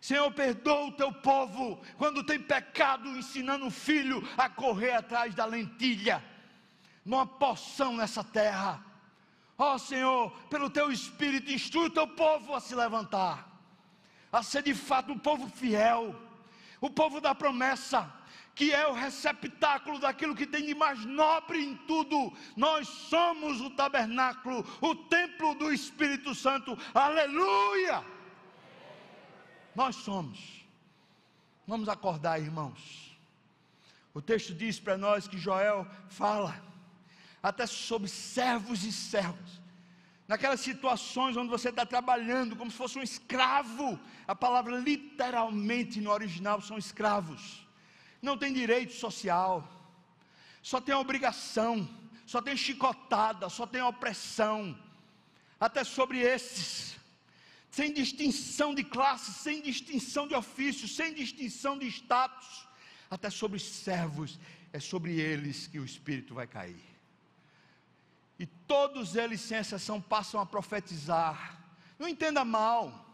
[0.00, 5.44] Senhor, perdoa o teu povo quando tem pecado, ensinando o filho a correr atrás da
[5.44, 6.22] lentilha,
[7.06, 8.84] numa porção nessa terra.
[9.56, 13.48] Ó oh, Senhor, pelo teu espírito, instrui o teu povo a se levantar,
[14.30, 16.14] a ser de fato um povo fiel,
[16.80, 18.12] o povo da promessa,
[18.54, 22.36] que é o receptáculo daquilo que tem de mais nobre em tudo.
[22.56, 26.76] Nós somos o tabernáculo, o templo do Espírito Santo.
[26.92, 28.04] Aleluia!
[29.74, 30.66] Nós somos.
[31.66, 33.16] Vamos acordar, irmãos.
[34.12, 36.65] O texto diz para nós que Joel fala
[37.48, 39.50] até sobre servos e servos.
[40.26, 46.10] Naquelas situações onde você está trabalhando como se fosse um escravo, a palavra literalmente no
[46.10, 47.66] original são escravos
[48.26, 49.54] não tem direito social,
[50.62, 51.88] só tem obrigação,
[52.26, 54.76] só tem chicotada, só tem opressão,
[55.58, 56.96] até sobre esses.
[57.70, 62.66] sem distinção de classe, sem distinção de ofício, sem distinção de status,
[63.10, 64.38] até sobre servos,
[64.72, 66.95] é sobre eles que o Espírito vai cair.
[68.38, 71.58] E todos eles, sem exceção, passam a profetizar.
[71.98, 73.04] Não entenda mal.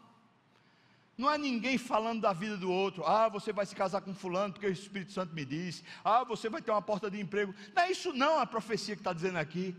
[1.17, 3.05] Não é ninguém falando da vida do outro.
[3.05, 5.83] Ah, você vai se casar com fulano porque o Espírito Santo me disse.
[6.03, 7.53] Ah, você vai ter uma porta de emprego.
[7.75, 9.75] Não é isso não a profecia que está dizendo aqui.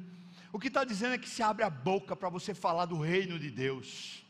[0.53, 3.39] O que está dizendo é que se abre a boca para você falar do reino
[3.39, 4.25] de Deus.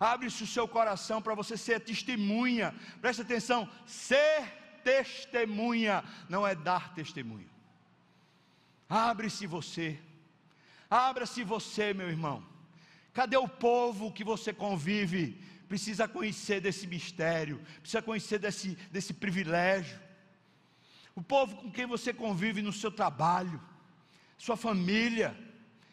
[0.00, 2.74] Abre-se o seu coração para você ser testemunha.
[3.00, 4.42] Presta atenção, ser
[4.82, 7.48] testemunha não é dar testemunho.
[8.88, 10.00] Abre-se você.
[10.90, 12.44] Abra-se você, meu irmão.
[13.12, 15.40] Cadê o povo que você convive?
[15.70, 20.00] precisa conhecer desse mistério, precisa conhecer desse, desse privilégio.
[21.14, 23.62] O povo com quem você convive no seu trabalho,
[24.36, 25.32] sua família,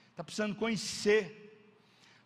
[0.09, 1.43] está precisando conhecer.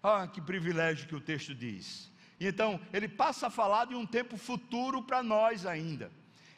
[0.02, 2.10] Ah, que privilégio que o texto diz.
[2.40, 6.10] Então, ele passa a falar de um tempo futuro para nós ainda.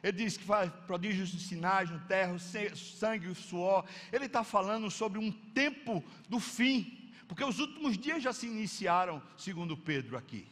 [0.03, 3.85] Ele diz que faz prodígios de sinais no terra, sangue e suor.
[4.11, 9.23] Ele está falando sobre um tempo do fim, porque os últimos dias já se iniciaram,
[9.37, 10.45] segundo Pedro aqui.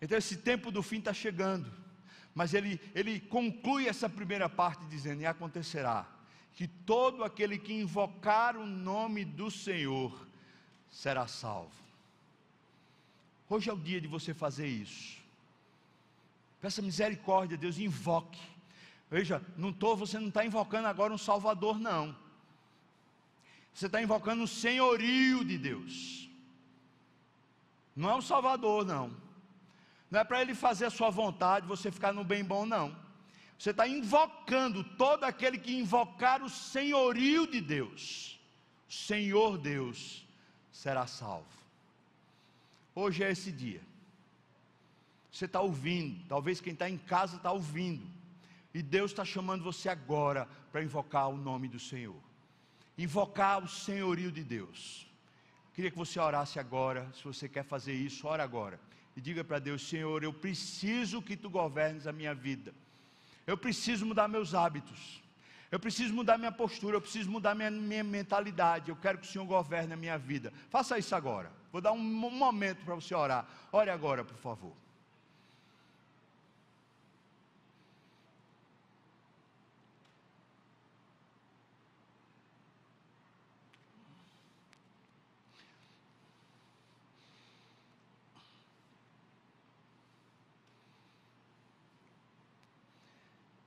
[0.00, 1.70] Então esse tempo do fim está chegando.
[2.34, 6.06] Mas ele, ele conclui essa primeira parte dizendo: E acontecerá
[6.54, 10.26] que todo aquele que invocar o nome do Senhor
[10.90, 11.72] será salvo.
[13.48, 15.25] Hoje é o dia de você fazer isso.
[16.60, 18.40] Peça misericórdia, Deus, invoque.
[19.10, 22.16] Veja, não tô, você não está invocando agora um Salvador, não.
[23.72, 26.28] Você está invocando o senhorio de Deus.
[27.94, 29.14] Não é o Salvador, não.
[30.10, 32.96] Não é para ele fazer a sua vontade, você ficar no bem bom, não.
[33.58, 38.38] Você está invocando todo aquele que invocar o senhorio de Deus,
[38.88, 40.26] Senhor Deus,
[40.70, 41.46] será salvo.
[42.94, 43.80] Hoje é esse dia.
[45.36, 48.06] Você está ouvindo, talvez quem está em casa está ouvindo,
[48.72, 52.16] e Deus está chamando você agora para invocar o nome do Senhor,
[52.96, 55.06] invocar o senhorio de Deus.
[55.74, 58.80] Queria que você orasse agora, se você quer fazer isso, ora agora
[59.14, 62.72] e diga para Deus: Senhor, eu preciso que tu governes a minha vida.
[63.46, 65.22] Eu preciso mudar meus hábitos.
[65.70, 68.88] Eu preciso mudar minha postura, eu preciso mudar minha, minha mentalidade.
[68.88, 70.50] Eu quero que o Senhor governe a minha vida.
[70.70, 71.52] Faça isso agora.
[71.70, 73.46] Vou dar um momento para você orar.
[73.70, 74.85] Ore agora, por favor.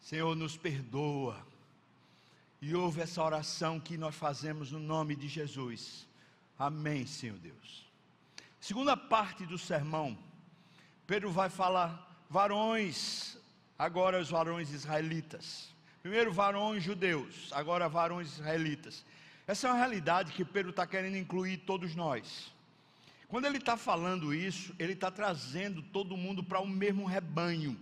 [0.09, 1.37] Senhor, nos perdoa.
[2.59, 6.07] E ouve essa oração que nós fazemos no nome de Jesus.
[6.57, 7.85] Amém, Senhor Deus.
[8.59, 10.17] Segunda parte do sermão,
[11.05, 13.37] Pedro vai falar varões,
[13.77, 15.69] agora os varões israelitas.
[16.01, 19.05] Primeiro varões judeus, agora varões israelitas.
[19.45, 22.51] Essa é uma realidade que Pedro está querendo incluir todos nós.
[23.27, 27.77] Quando ele está falando isso, ele está trazendo todo mundo para o mesmo rebanho.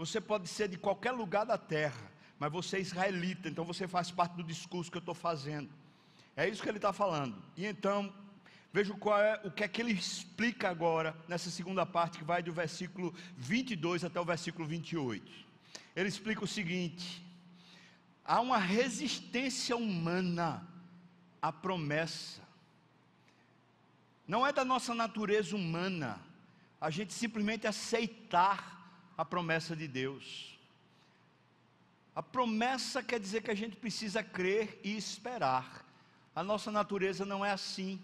[0.00, 4.10] Você pode ser de qualquer lugar da terra, mas você é israelita, então você faz
[4.10, 5.68] parte do discurso que eu estou fazendo.
[6.34, 7.36] É isso que ele está falando.
[7.54, 8.10] E então,
[8.72, 12.42] veja qual é, o que é que ele explica agora, nessa segunda parte, que vai
[12.42, 15.30] do versículo 22 até o versículo 28.
[15.94, 17.22] Ele explica o seguinte:
[18.24, 20.66] há uma resistência humana
[21.42, 22.40] à promessa.
[24.26, 26.18] Não é da nossa natureza humana
[26.80, 28.79] a gente simplesmente aceitar
[29.20, 30.58] a promessa de Deus.
[32.16, 35.84] A promessa quer dizer que a gente precisa crer e esperar.
[36.34, 38.00] A nossa natureza não é assim.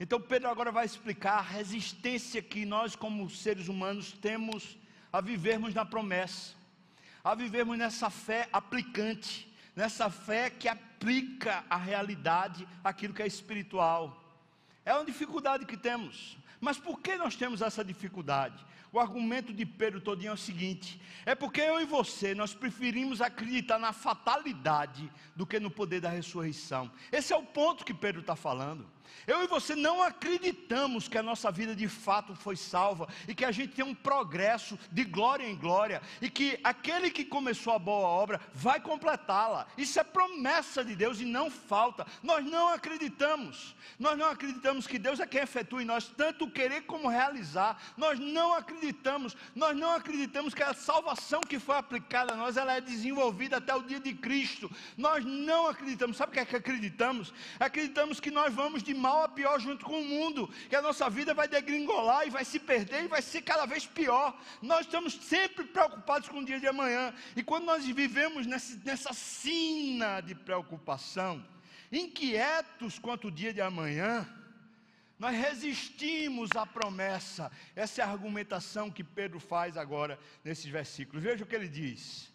[0.00, 4.76] Então Pedro agora vai explicar a resistência que nós, como seres humanos, temos
[5.12, 6.54] a vivermos na promessa,
[7.22, 14.20] a vivermos nessa fé aplicante, nessa fé que aplica a realidade aquilo que é espiritual.
[14.84, 16.36] É uma dificuldade que temos.
[16.60, 18.69] Mas por que nós temos essa dificuldade?
[18.92, 23.20] O argumento de Pedro todinho é o seguinte: é porque eu e você nós preferimos
[23.20, 26.90] acreditar na fatalidade do que no poder da ressurreição.
[27.12, 28.86] Esse é o ponto que Pedro está falando.
[29.26, 33.44] Eu e você não acreditamos que a nossa vida de fato foi salva e que
[33.44, 37.78] a gente tem um progresso de glória em glória e que aquele que começou a
[37.78, 39.66] boa obra vai completá-la.
[39.76, 42.06] Isso é promessa de Deus e não falta.
[42.22, 43.74] Nós não acreditamos.
[43.98, 47.80] Nós não acreditamos que Deus é quem efetua em nós tanto querer como realizar.
[47.96, 49.36] Nós não acreditamos.
[49.54, 53.74] Nós não acreditamos que a salvação que foi aplicada a nós ela é desenvolvida até
[53.74, 54.70] o dia de Cristo.
[54.96, 56.16] Nós não acreditamos.
[56.16, 57.32] Sabe o que é que acreditamos?
[57.58, 61.08] Acreditamos que nós vamos de mal a pior junto com o mundo, que a nossa
[61.08, 64.38] vida vai degringolar e vai se perder e vai ser cada vez pior.
[64.60, 69.12] Nós estamos sempre preocupados com o dia de amanhã, e quando nós vivemos nessa, nessa
[69.12, 71.44] sina de preocupação,
[71.90, 74.28] inquietos quanto o dia de amanhã,
[75.18, 77.52] nós resistimos à promessa.
[77.76, 81.22] Essa é a argumentação que Pedro faz agora nesses versículos.
[81.22, 82.32] Veja o que ele diz.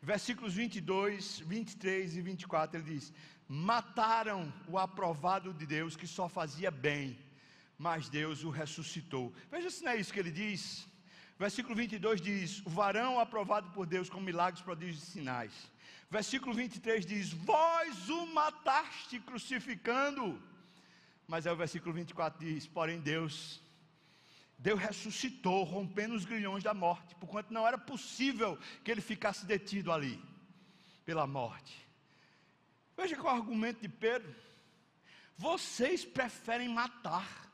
[0.00, 3.12] Versículos 22, 23 e 24, ele diz:
[3.48, 7.18] Mataram o aprovado de Deus que só fazia bem,
[7.78, 9.32] mas Deus o ressuscitou.
[9.50, 10.86] Veja se não é isso que ele diz.
[11.38, 15.52] Versículo 22 diz: O varão aprovado por Deus com milagres, prodígios e sinais.
[16.10, 20.42] Versículo 23 diz: Vós o mataste crucificando.
[21.26, 23.62] Mas aí o versículo 24 diz: Porém, Deus,
[24.58, 29.90] Deus ressuscitou, rompendo os grilhões da morte, porquanto não era possível que ele ficasse detido
[29.90, 30.22] ali,
[31.06, 31.87] pela morte.
[32.98, 34.34] Veja qual é o argumento de Pedro.
[35.36, 37.48] Vocês preferem matar,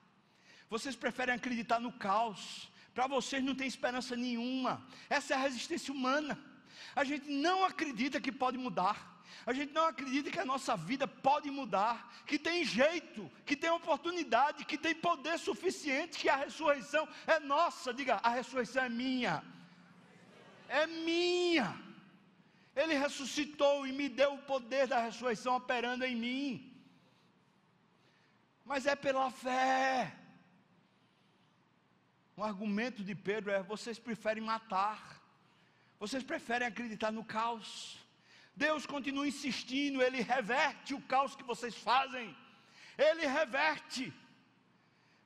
[0.70, 5.92] vocês preferem acreditar no caos, para vocês não tem esperança nenhuma, essa é a resistência
[5.92, 6.42] humana.
[6.97, 9.22] A gente não acredita que pode mudar.
[9.45, 13.68] A gente não acredita que a nossa vida pode mudar, que tem jeito, que tem
[13.68, 17.92] oportunidade, que tem poder suficiente, que a ressurreição é nossa.
[17.92, 19.45] Diga, a ressurreição é minha.
[20.68, 21.84] É minha.
[22.74, 26.46] Ele ressuscitou e me deu o poder da ressurreição operando em mim.
[28.64, 30.12] Mas é pela fé.
[32.36, 35.20] Um argumento de Pedro é: vocês preferem matar,
[35.98, 37.98] vocês preferem acreditar no caos.
[38.56, 42.36] Deus continua insistindo, Ele reverte o caos que vocês fazem,
[42.98, 44.12] Ele reverte.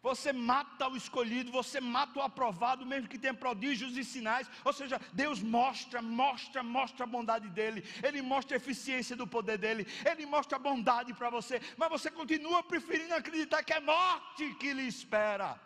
[0.02, 4.48] Você mata o escolhido, você mata o aprovado, mesmo que tenha prodígios e sinais.
[4.64, 7.84] Ou seja, Deus mostra, mostra, mostra a bondade dele.
[8.02, 9.86] Ele mostra a eficiência do poder dele.
[10.08, 11.60] Ele mostra a bondade para você.
[11.76, 15.60] Mas você continua preferindo acreditar que é morte que lhe espera.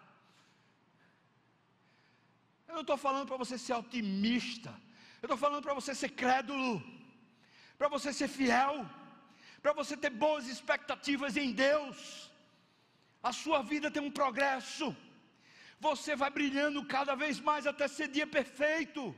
[2.66, 4.70] Eu não estou falando para você ser otimista.
[5.20, 6.82] Eu estou falando para você ser crédulo
[7.82, 8.88] para você ser fiel,
[9.60, 12.30] para você ter boas expectativas em Deus.
[13.22, 14.96] A sua vida tem um progresso.
[15.80, 19.14] Você vai brilhando cada vez mais até ser dia perfeito.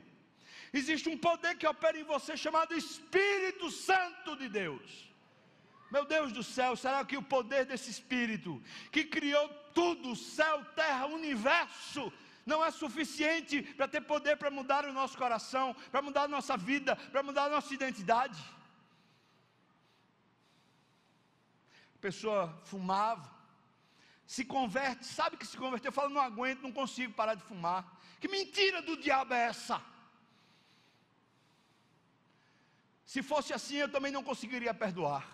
[0.72, 5.14] Existe um poder que opera em você chamado Espírito Santo de Deus.
[5.90, 11.06] Meu Deus do céu, será que o poder desse Espírito, que criou tudo, céu, terra,
[11.06, 12.12] universo,
[12.44, 16.56] não é suficiente para ter poder para mudar o nosso coração, para mudar a nossa
[16.56, 18.42] vida, para mudar a nossa identidade.
[21.94, 23.33] A pessoa fumava,
[24.26, 28.00] se converte, sabe que se converteu, fala: não aguento, não consigo parar de fumar.
[28.20, 29.82] Que mentira do diabo é essa?
[33.04, 35.28] Se fosse assim, eu também não conseguiria perdoar.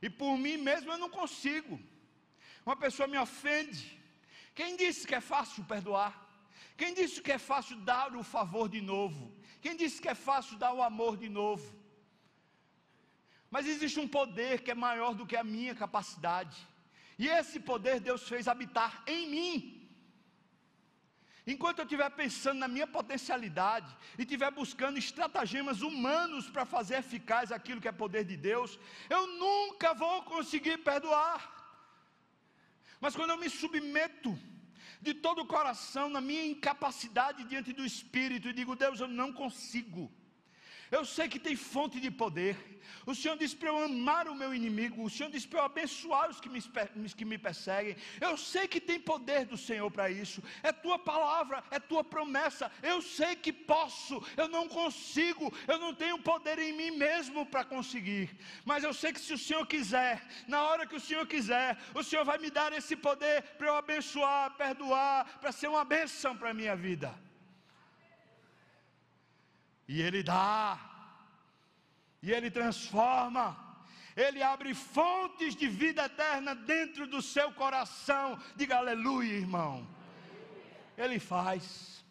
[0.00, 1.80] E por mim mesmo eu não consigo.
[2.64, 4.00] Uma pessoa me ofende,
[4.54, 6.26] quem disse que é fácil perdoar?
[6.76, 9.34] Quem disse que é fácil dar o favor de novo?
[9.62, 11.74] Quem disse que é fácil dar o amor de novo?
[13.56, 16.56] Mas existe um poder que é maior do que a minha capacidade.
[17.22, 19.54] E esse poder Deus fez habitar em mim.
[21.52, 27.50] Enquanto eu estiver pensando na minha potencialidade e estiver buscando estratagemas humanos para fazer eficaz
[27.50, 28.78] aquilo que é poder de Deus,
[29.08, 31.40] eu nunca vou conseguir perdoar.
[33.00, 34.38] Mas quando eu me submeto
[35.00, 39.32] de todo o coração na minha incapacidade diante do Espírito e digo, Deus, eu não
[39.32, 40.12] consigo.
[40.90, 42.56] Eu sei que tem fonte de poder.
[43.04, 45.04] O Senhor disse para eu amar o meu inimigo.
[45.04, 46.60] O Senhor disse para eu abençoar os que me,
[47.14, 47.96] que me perseguem.
[48.20, 50.42] Eu sei que tem poder do Senhor para isso.
[50.62, 52.70] É tua palavra, é tua promessa.
[52.82, 54.22] Eu sei que posso.
[54.36, 55.52] Eu não consigo.
[55.66, 58.36] Eu não tenho poder em mim mesmo para conseguir.
[58.64, 62.02] Mas eu sei que se o Senhor quiser, na hora que o Senhor quiser, o
[62.02, 66.50] Senhor vai me dar esse poder para eu abençoar, perdoar, para ser uma bênção para
[66.50, 67.25] a minha vida.
[69.88, 70.78] E Ele dá,
[72.22, 73.56] e Ele transforma,
[74.16, 78.40] Ele abre fontes de vida eterna dentro do seu coração.
[78.56, 79.86] Diga aleluia, irmão.
[80.96, 82.04] Ele faz.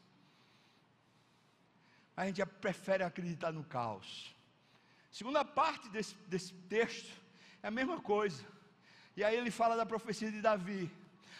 [2.15, 4.33] A gente prefere acreditar no caos.
[5.11, 7.11] Segunda parte desse, desse texto
[7.63, 8.43] é a mesma coisa.
[9.17, 10.91] E aí ele fala da profecia de Davi.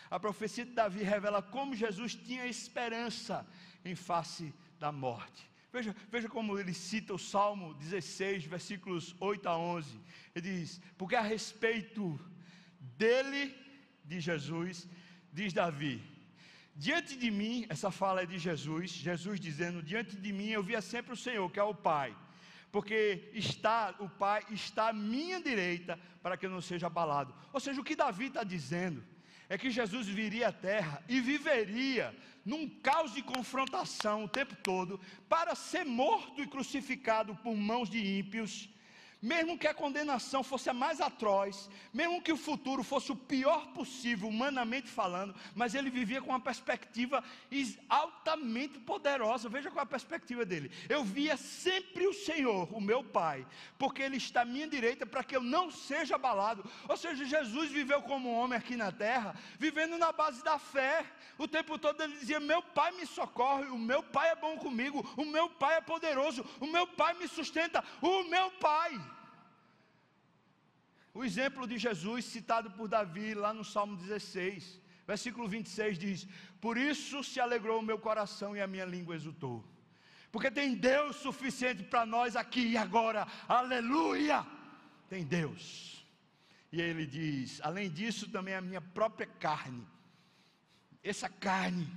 [0.10, 3.46] A profecia de Davi revela como Jesus tinha esperança
[3.84, 5.50] em face da morte.
[5.76, 10.00] Veja, veja como ele cita o Salmo 16, versículos 8 a 11.
[10.34, 12.18] Ele diz: Porque a respeito
[12.80, 13.54] dele,
[14.06, 14.88] de Jesus,
[15.34, 16.02] diz Davi:
[16.74, 20.82] Diante de mim, essa fala é de Jesus, Jesus dizendo: Diante de mim eu via
[20.82, 22.16] sempre o Senhor, que é o Pai.
[22.72, 27.36] porque está o Pai está à minha direita para que eu não seja abalado.
[27.52, 29.04] Ou seja, o que Davi está dizendo
[29.50, 32.16] é que Jesus viria à terra e viveria
[32.46, 37.98] num caos de confrontação o tempo todo, para ser morto e crucificado por mãos de
[38.20, 38.70] ímpios
[39.26, 43.66] mesmo que a condenação fosse a mais atroz, mesmo que o futuro fosse o pior
[43.74, 47.24] possível, humanamente falando, mas ele vivia com uma perspectiva
[47.90, 49.50] altamente poderosa.
[49.50, 50.72] Veja qual é a perspectiva dele.
[50.88, 53.48] Eu via sempre o Senhor, o meu Pai,
[53.80, 56.64] porque Ele está à minha direita para que eu não seja abalado.
[56.88, 61.04] Ou seja, Jesus viveu como um homem aqui na terra, vivendo na base da fé.
[61.36, 65.04] O tempo todo ele dizia: Meu Pai me socorre, o meu Pai é bom comigo,
[65.18, 69.15] o meu Pai é poderoso, o meu Pai me sustenta, o meu Pai.
[71.16, 76.28] O exemplo de Jesus, citado por Davi lá no Salmo 16, versículo 26 diz:
[76.60, 79.66] Por isso se alegrou o meu coração e a minha língua exultou.
[80.30, 84.46] Porque tem Deus suficiente para nós aqui e agora, aleluia!
[85.08, 86.06] Tem Deus.
[86.70, 89.88] E ele diz: Além disso, também a minha própria carne,
[91.02, 91.90] essa carne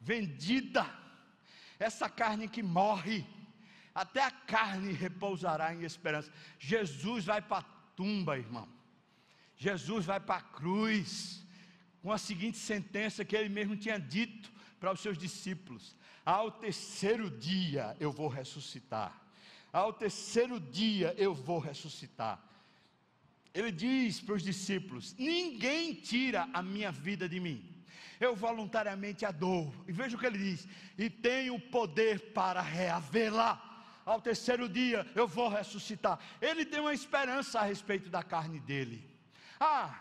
[0.00, 0.90] vendida,
[1.78, 3.26] essa carne que morre,
[3.94, 6.32] até a carne repousará em esperança.
[6.58, 8.68] Jesus vai para tumba, irmão.
[9.56, 11.44] Jesus vai para a cruz
[12.02, 17.30] com a seguinte sentença que ele mesmo tinha dito para os seus discípulos: Ao terceiro
[17.30, 19.22] dia eu vou ressuscitar.
[19.72, 22.42] Ao terceiro dia eu vou ressuscitar.
[23.54, 27.70] Ele diz para os discípulos: Ninguém tira a minha vida de mim.
[28.20, 29.74] Eu voluntariamente a dou.
[29.86, 30.68] E veja o que ele diz:
[30.98, 33.63] E tenho poder para reavê-la
[34.04, 36.18] ao terceiro dia eu vou ressuscitar.
[36.40, 39.02] Ele tem uma esperança a respeito da carne dele.
[39.58, 39.98] Ah,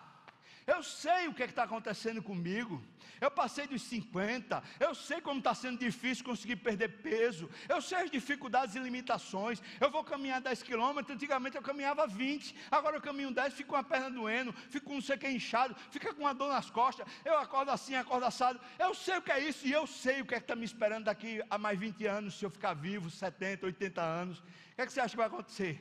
[0.65, 2.83] eu sei o que é está acontecendo comigo.
[3.23, 4.61] Eu passei dos 50.
[4.77, 7.49] Eu sei como está sendo difícil conseguir perder peso.
[7.69, 9.61] Eu sei as dificuldades e limitações.
[9.79, 11.15] Eu vou caminhar 10 quilômetros.
[11.15, 12.53] Antigamente eu caminhava 20.
[12.69, 14.51] Agora eu caminho 10, fico com a perna doendo.
[14.69, 15.73] Fico com não sei o que inchado.
[15.89, 17.07] Fica com uma dor nas costas.
[17.23, 18.59] Eu acordo assim, acordo assado.
[18.77, 19.65] Eu sei o que é isso.
[19.65, 22.37] E eu sei o que é que está me esperando daqui a mais 20 anos.
[22.37, 24.39] Se eu ficar vivo, 70, 80 anos.
[24.39, 24.43] O
[24.75, 25.73] que é que você acha que vai acontecer?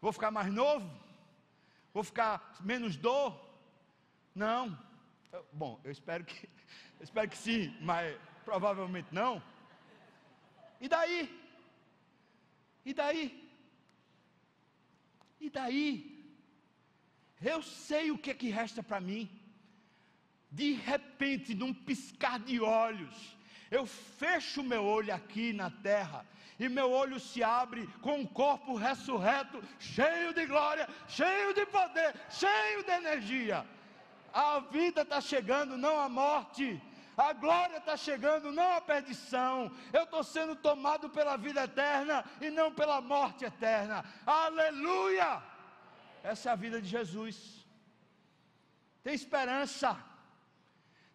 [0.00, 0.90] Vou ficar mais novo?
[1.92, 3.38] Vou ficar menos dor?
[4.34, 4.90] Não.
[5.52, 6.46] Bom, eu espero que,
[7.00, 9.42] eu espero que sim, mas provavelmente não.
[10.80, 11.42] E daí?
[12.84, 13.50] E daí?
[15.40, 16.36] E daí?
[17.40, 19.30] Eu sei o que é que resta para mim.
[20.50, 23.36] De repente, num piscar de olhos,
[23.70, 26.26] eu fecho meu olho aqui na terra,
[26.58, 32.14] e meu olho se abre com um corpo ressurreto, cheio de glória, cheio de poder,
[32.28, 33.66] cheio de energia
[34.32, 36.80] a vida está chegando, não a morte.
[37.16, 39.70] A glória está chegando, não a perdição.
[39.92, 44.04] Eu estou sendo tomado pela vida eterna e não pela morte eterna.
[44.26, 45.42] Aleluia!
[46.22, 47.66] Essa é a vida de Jesus.
[49.02, 49.98] Tem esperança.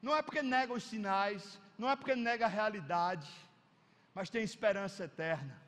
[0.02, 3.30] Não é porque nega os sinais, não é porque nega a realidade,
[4.14, 5.60] mas tem esperança eterna.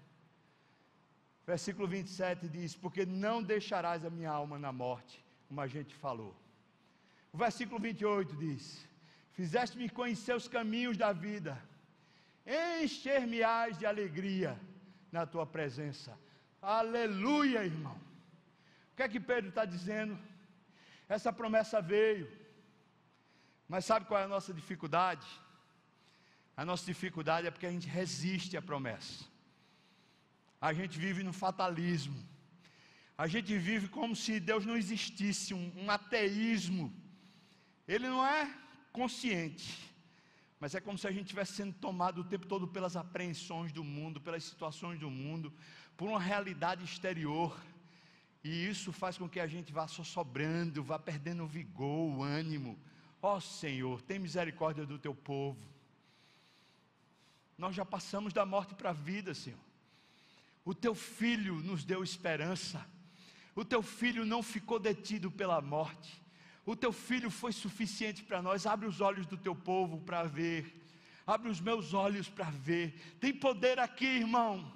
[1.46, 6.36] Versículo 27 diz: Porque não deixarás a minha alma na morte, como a gente falou.
[7.32, 8.88] O versículo 28 diz:
[9.34, 11.62] Fizeste-me conhecer os caminhos da vida,
[12.82, 14.60] encher-me-ás de alegria
[15.12, 16.18] na tua presença.
[16.62, 17.98] Aleluia, irmão.
[18.92, 20.20] O que é que Pedro está dizendo?
[21.08, 22.30] Essa promessa veio,
[23.68, 25.26] mas sabe qual é a nossa dificuldade?
[26.58, 29.24] A nossa dificuldade é porque a gente resiste à promessa.
[30.60, 32.22] A gente vive no fatalismo.
[33.18, 36.94] A gente vive como se Deus não existisse, um, um ateísmo
[37.90, 38.48] ele não é
[38.94, 39.92] consciente,
[40.60, 43.84] mas é como se a gente estivesse sendo tomado o tempo todo pelas apreensões do
[43.84, 45.52] mundo, pelas situações do mundo,
[45.98, 47.60] por uma realidade exterior.
[48.44, 52.22] E isso faz com que a gente vá só sobrando, vá perdendo o vigor, o
[52.22, 52.80] ânimo.
[53.24, 55.60] Ó oh, Senhor, tem misericórdia do teu povo.
[57.58, 59.60] Nós já passamos da morte para a vida, Senhor.
[60.64, 62.86] O teu filho nos deu esperança.
[63.56, 66.19] O teu filho não ficou detido pela morte
[66.72, 68.68] o teu filho foi suficiente para nós.
[68.68, 70.80] Abre os olhos do teu povo para ver.
[71.26, 72.94] Abre os meus olhos para ver.
[73.20, 74.72] Tem poder aqui, irmão.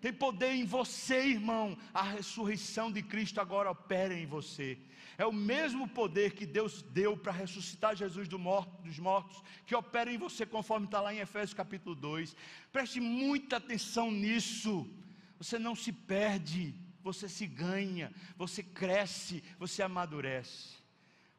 [0.00, 1.78] Tem poder em você, irmão.
[1.94, 4.76] A ressurreição de Cristo agora opera em você.
[5.16, 9.76] É o mesmo poder que Deus deu para ressuscitar Jesus do morto, dos mortos, que
[9.76, 12.34] opera em você, conforme está lá em Efésios capítulo 2.
[12.72, 14.92] Preste muita atenção nisso.
[15.38, 20.81] Você não se perde, você se ganha, você cresce, você amadurece.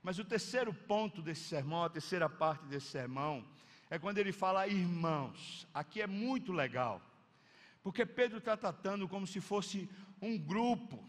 [0.04, 3.44] Mas o terceiro ponto desse sermão, a terceira parte desse sermão,
[3.90, 5.66] é quando ele fala irmãos.
[5.74, 7.02] Aqui é muito legal,
[7.82, 9.90] Porque Pedro está tratando como se fosse
[10.22, 11.04] um grupo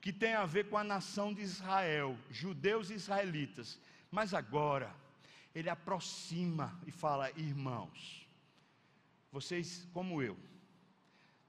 [0.00, 3.78] que tem a ver com a nação de Israel, judeus e israelitas.
[4.10, 4.94] Mas agora,
[5.54, 8.26] ele aproxima e fala: irmãos,
[9.30, 10.38] vocês como eu,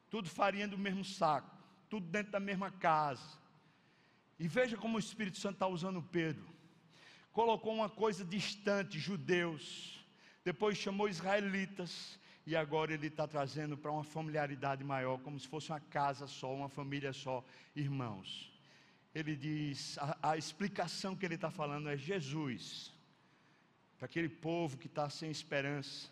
[0.10, 1.56] tudo farinha do mesmo saco,
[1.90, 3.39] tudo dentro da mesma casa.
[4.40, 6.48] E veja como o Espírito Santo está usando Pedro.
[7.34, 10.00] Colocou uma coisa distante, judeus,
[10.46, 15.72] depois chamou israelitas, e agora ele está trazendo para uma familiaridade maior, como se fosse
[15.72, 17.44] uma casa só, uma família só,
[17.76, 18.52] irmãos.
[19.14, 22.94] Ele diz: a, a explicação que ele está falando é Jesus,
[23.98, 26.10] para aquele povo que está sem esperança.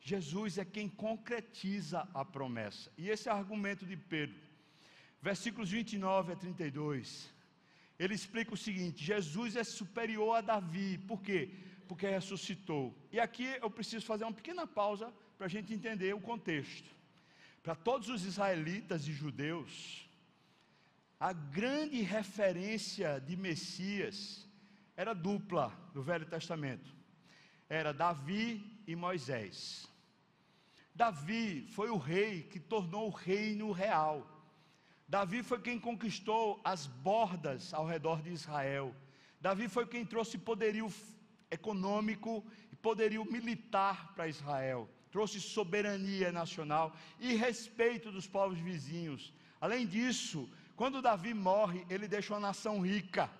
[0.00, 4.40] Jesus é quem concretiza a promessa, e esse é o argumento de Pedro,
[5.22, 7.37] versículos 29 a 32.
[7.98, 11.50] Ele explica o seguinte: Jesus é superior a Davi, por quê?
[11.86, 12.94] Porque ressuscitou.
[13.10, 16.90] E aqui eu preciso fazer uma pequena pausa para a gente entender o contexto.
[17.62, 20.08] Para todos os israelitas e judeus,
[21.18, 24.46] a grande referência de Messias
[24.96, 26.94] era dupla do Velho Testamento.
[27.68, 29.88] Era Davi e Moisés.
[30.94, 34.37] Davi foi o rei que tornou o reino real.
[35.08, 38.94] Davi foi quem conquistou as bordas ao redor de Israel.
[39.40, 40.92] Davi foi quem trouxe poderio
[41.50, 49.32] econômico e poderio militar para Israel trouxe soberania nacional e respeito dos povos vizinhos.
[49.60, 53.30] Além disso, quando Davi morre, ele deixa uma nação rica.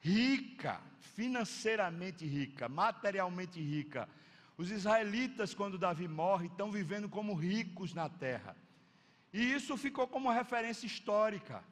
[0.00, 4.08] Rica, financeiramente rica, materialmente rica.
[4.56, 8.56] Os israelitas, quando Davi morre, estão vivendo como ricos na terra.
[9.34, 11.62] E isso ficou como referência histórica.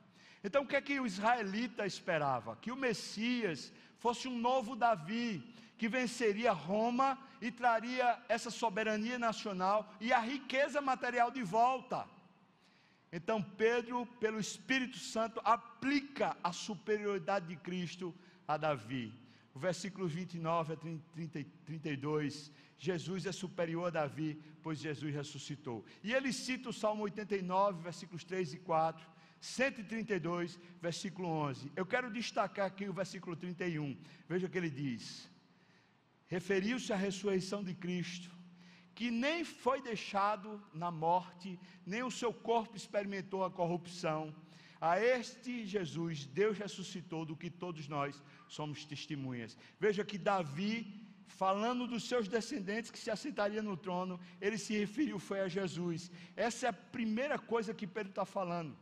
[0.44, 2.56] Então, o que é que o israelita esperava?
[2.56, 5.30] Que o Messias fosse um novo Davi,
[5.78, 12.04] que venceria Roma e traria essa soberania nacional e a riqueza material de volta.
[13.12, 18.14] Então Pedro, pelo Espírito Santo, aplica a superioridade de Cristo
[18.48, 19.12] a Davi.
[19.54, 22.50] O versículo 29 a 30, 32,
[22.82, 24.30] Jesus é superior a Davi,
[24.60, 25.84] pois Jesus ressuscitou.
[26.02, 29.06] E ele cita o Salmo 89, versículos 3 e 4,
[29.40, 31.70] 132, versículo 11.
[31.76, 33.96] Eu quero destacar aqui o versículo 31.
[34.28, 35.30] Veja o que ele diz:
[36.26, 38.28] referiu-se à ressurreição de Cristo,
[38.96, 44.34] que nem foi deixado na morte, nem o seu corpo experimentou a corrupção.
[44.80, 49.56] A este Jesus, Deus ressuscitou, do que todos nós somos testemunhas.
[49.78, 55.18] Veja que Davi, falando dos seus descendentes que se assentariam no trono, ele se referiu
[55.18, 56.10] foi a Jesus.
[56.36, 58.76] Essa é a primeira coisa que Pedro está falando.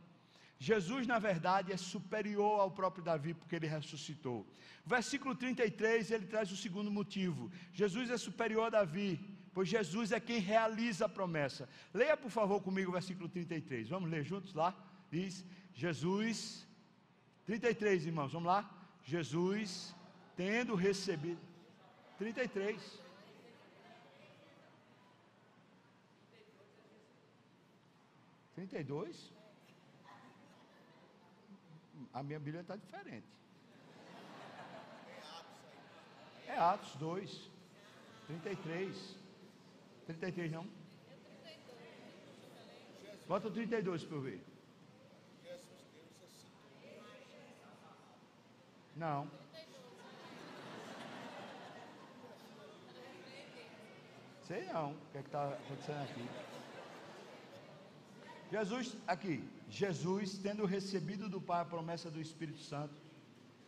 [0.59, 4.45] Jesus, na verdade, é superior ao próprio Davi, porque ele ressuscitou.
[4.85, 9.19] Versículo 33, ele traz o segundo motivo: Jesus é superior a Davi,
[9.55, 11.67] pois Jesus é quem realiza a promessa.
[11.91, 13.89] Leia, por favor, comigo o versículo 33.
[13.89, 14.75] Vamos ler juntos lá?
[15.09, 16.67] Diz: Jesus,
[17.47, 18.69] 33, irmãos, vamos lá?
[19.03, 19.95] Jesus,
[20.35, 21.50] tendo recebido.
[22.21, 22.79] 33.
[28.53, 29.31] Trinta e dois?
[32.13, 33.25] A minha Bíblia está diferente.
[36.45, 37.49] É Atos 2,
[38.27, 39.15] 33.
[40.05, 40.67] 33 não?
[43.27, 44.43] Bota o 32 para eu ver.
[48.95, 49.40] Não.
[54.51, 56.29] Sei não, o que é está acontecendo aqui.
[58.51, 62.93] Jesus, aqui, Jesus, tendo recebido do Pai a promessa do Espírito Santo,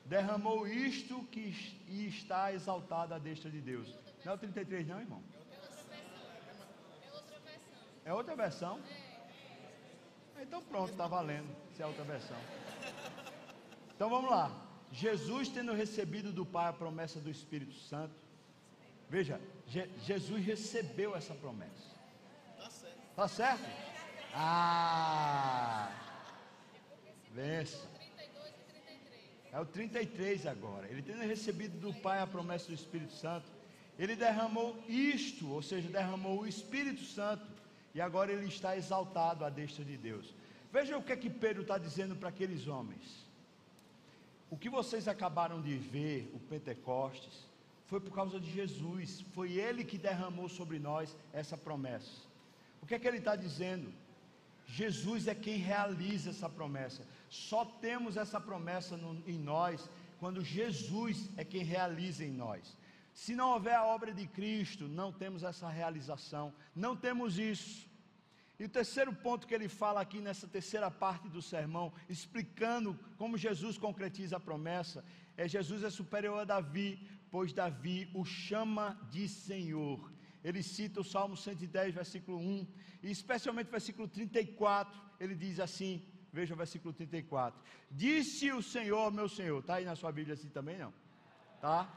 [0.03, 1.55] derramou isto que
[1.87, 3.97] está exaltado à destra de Deus.
[4.25, 5.23] Não é o 33, não, irmão?
[8.03, 8.77] É outra versão?
[10.37, 10.43] É.
[10.43, 12.37] Então pronto, está valendo, se é outra versão.
[13.95, 14.51] Então vamos lá.
[14.91, 18.22] Jesus tendo recebido do Pai a promessa do Espírito Santo.
[19.09, 21.93] Veja, Je Jesus recebeu essa promessa.
[22.57, 22.97] Está certo.
[23.09, 23.69] Está certo?
[24.33, 25.91] Ah!
[27.33, 27.93] Vença.
[29.51, 30.87] É o 33 agora.
[30.87, 33.45] Ele tendo recebido do Pai a promessa do Espírito Santo,
[33.97, 37.45] ele derramou isto, ou seja, derramou o Espírito Santo,
[37.93, 40.33] e agora ele está exaltado à destra de Deus.
[40.71, 43.23] Veja o que é que Pedro está dizendo para aqueles homens.
[44.49, 47.45] O que vocês acabaram de ver, o Pentecostes,
[47.85, 52.33] foi por causa de Jesus, foi Ele que derramou sobre nós essa promessa.
[52.81, 53.93] O que é que ele está dizendo?
[54.67, 57.05] Jesus é quem realiza essa promessa.
[57.29, 62.77] Só temos essa promessa no, em nós quando Jesus é quem realiza em nós.
[63.13, 67.87] Se não houver a obra de Cristo, não temos essa realização, não temos isso.
[68.59, 73.37] E o terceiro ponto que ele fala aqui nessa terceira parte do sermão, explicando como
[73.37, 75.05] Jesus concretiza a promessa,
[75.37, 76.99] é Jesus é superior a Davi,
[77.33, 80.13] pois Davi o chama de Senhor.
[80.43, 82.67] Ele cita o Salmo 110, versículo 1,
[83.01, 87.59] e especialmente versículo 34, ele diz assim: veja o versículo 34.
[87.89, 90.93] Disse o Senhor, meu Senhor, está aí na sua Bíblia assim também não?
[91.59, 91.91] Tá?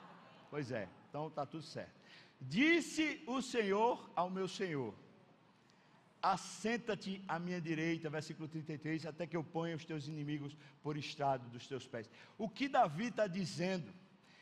[0.48, 2.00] Pois é, então está tudo certo.
[2.40, 4.94] Disse o Senhor ao meu Senhor:
[6.22, 11.46] Assenta-te à minha direita, versículo 33, até que eu ponha os teus inimigos por estrado
[11.50, 12.08] dos teus pés.
[12.38, 13.92] O que Davi está dizendo?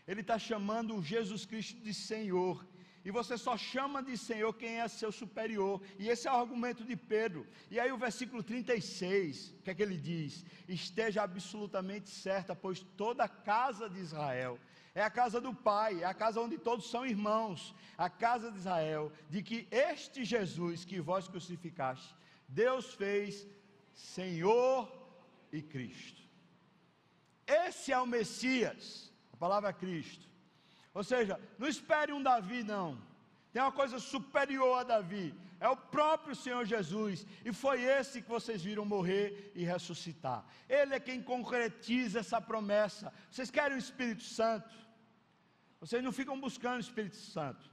[0.07, 2.67] Ele está chamando Jesus Cristo de Senhor.
[3.05, 5.81] E você só chama de Senhor quem é seu superior.
[5.99, 7.47] E esse é o argumento de Pedro.
[7.71, 10.45] E aí o versículo 36, o que é que ele diz?
[10.67, 14.59] Esteja absolutamente certa, pois toda a casa de Israel
[14.95, 18.59] é a casa do Pai, é a casa onde todos são irmãos, a casa de
[18.59, 22.15] Israel, de que este Jesus que vós crucificaste,
[22.49, 23.47] Deus fez
[23.93, 24.91] Senhor
[25.53, 26.23] e Cristo.
[27.45, 29.13] Esse é o Messias,
[29.45, 30.27] palavra Cristo.
[30.99, 32.89] Ou seja, não espere um Davi, não.
[33.53, 35.27] Tem uma coisa superior a Davi,
[35.61, 40.41] é o próprio Senhor Jesus, e foi esse que vocês viram morrer e ressuscitar.
[40.79, 43.13] Ele é quem concretiza essa promessa.
[43.31, 44.75] Vocês querem o Espírito Santo?
[45.83, 47.65] Vocês não ficam buscando o Espírito Santo.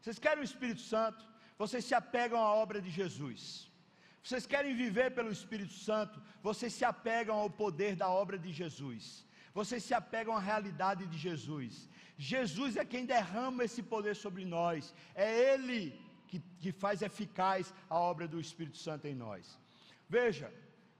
[0.00, 1.24] Vocês querem o Espírito Santo?
[1.62, 3.40] Vocês se apegam à obra de Jesus.
[4.24, 6.20] Vocês querem viver pelo Espírito Santo?
[6.48, 9.24] Vocês se apegam ao poder da obra de Jesus.
[9.54, 11.88] Vocês se apegam à realidade de Jesus.
[12.18, 14.92] Jesus é quem derrama esse poder sobre nós.
[15.14, 15.80] É Ele
[16.28, 19.58] que, que faz eficaz a obra do Espírito Santo em nós.
[20.08, 20.52] Veja,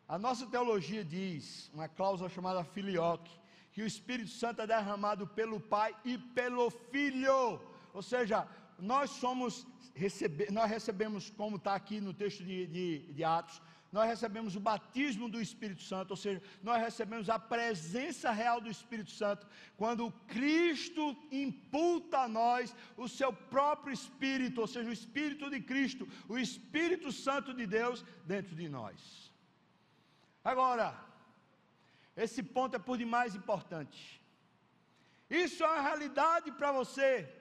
[0.06, 3.32] a nossa teologia diz, uma cláusula chamada filioque,
[3.72, 7.60] que o Espírito Santo é derramado pelo Pai e pelo Filho.
[7.92, 8.46] Ou seja,
[8.78, 13.60] nós somos, recebe, nós recebemos, como está aqui no texto de, de, de Atos,
[13.94, 18.68] nós recebemos o batismo do Espírito Santo, ou seja, nós recebemos a presença real do
[18.68, 25.48] Espírito Santo, quando Cristo imputa a nós o seu próprio Espírito, ou seja, o Espírito
[25.48, 28.98] de Cristo, o Espírito Santo de Deus dentro de nós.
[30.52, 30.88] Agora,
[32.16, 34.20] esse ponto é por demais importante.
[35.30, 37.32] Isso é uma realidade para você.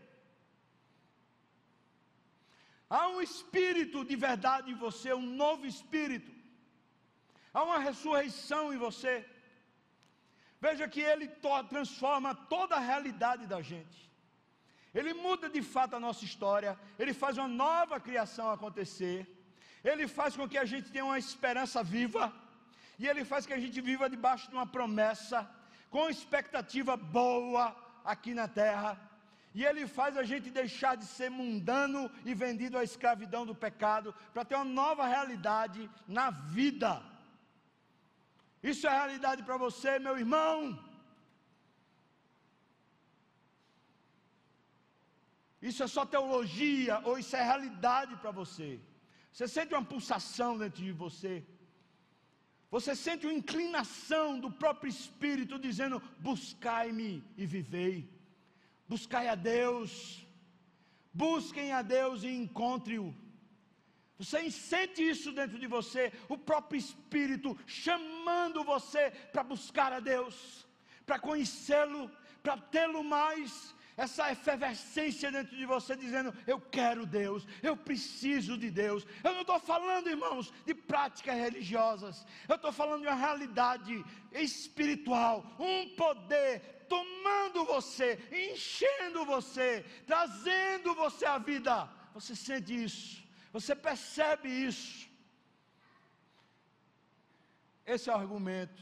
[2.88, 6.33] Há um espírito de verdade em você, um novo espírito.
[7.54, 9.26] Há uma ressurreição em você.
[10.60, 11.28] Veja que ele
[11.70, 14.12] transforma toda a realidade da gente.
[14.94, 19.28] Ele muda de fato a nossa história, ele faz uma nova criação acontecer.
[19.84, 22.34] Ele faz com que a gente tenha uma esperança viva
[22.98, 25.50] e Ele faz que a gente viva debaixo de uma promessa,
[25.90, 29.00] com expectativa boa aqui na terra.
[29.54, 34.14] E Ele faz a gente deixar de ser mundano e vendido à escravidão do pecado,
[34.34, 37.02] para ter uma nova realidade na vida.
[38.72, 40.58] Isso é realidade para você, meu irmão.
[45.70, 48.80] Isso é só teologia ou isso é realidade para você?
[49.32, 51.46] Você sente uma pulsação dentro de você?
[52.70, 58.10] Você sente uma inclinação do próprio Espírito dizendo: buscai-me e vivei.
[58.88, 60.26] Buscai a Deus.
[61.14, 63.14] Busquem a Deus e encontre-o.
[64.24, 70.66] Você sente isso dentro de você, o próprio Espírito chamando você para buscar a Deus,
[71.06, 72.10] para conhecê-lo,
[72.42, 78.72] para tê-lo mais, essa efervescência dentro de você dizendo: Eu quero Deus, eu preciso de
[78.72, 79.06] Deus.
[79.24, 85.46] Eu não estou falando, irmãos, de práticas religiosas, eu estou falando de uma realidade espiritual,
[85.60, 91.90] um poder tomando você, enchendo você, trazendo você à vida.
[92.14, 93.23] Você sente isso,
[93.56, 95.08] você percebe isso.
[97.86, 98.82] Esse é o argumento.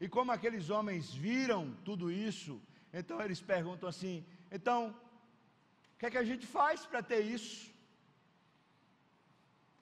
[0.00, 2.60] E como aqueles homens viram tudo isso,
[2.92, 4.78] então eles perguntam assim: então,
[5.94, 7.72] o que é que a gente faz para ter isso?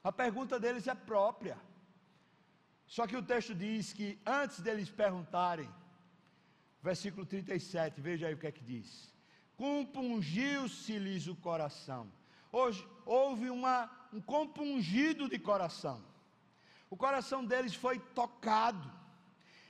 [0.03, 1.57] A pergunta deles é própria.
[2.87, 5.71] Só que o texto diz que antes deles perguntarem,
[6.83, 9.15] versículo 37, veja aí o que é que diz:
[9.57, 12.11] compungiu-se-lhes o coração.
[12.53, 16.05] Hoje houve uma, um compungido de coração.
[16.91, 18.93] O coração deles foi tocado.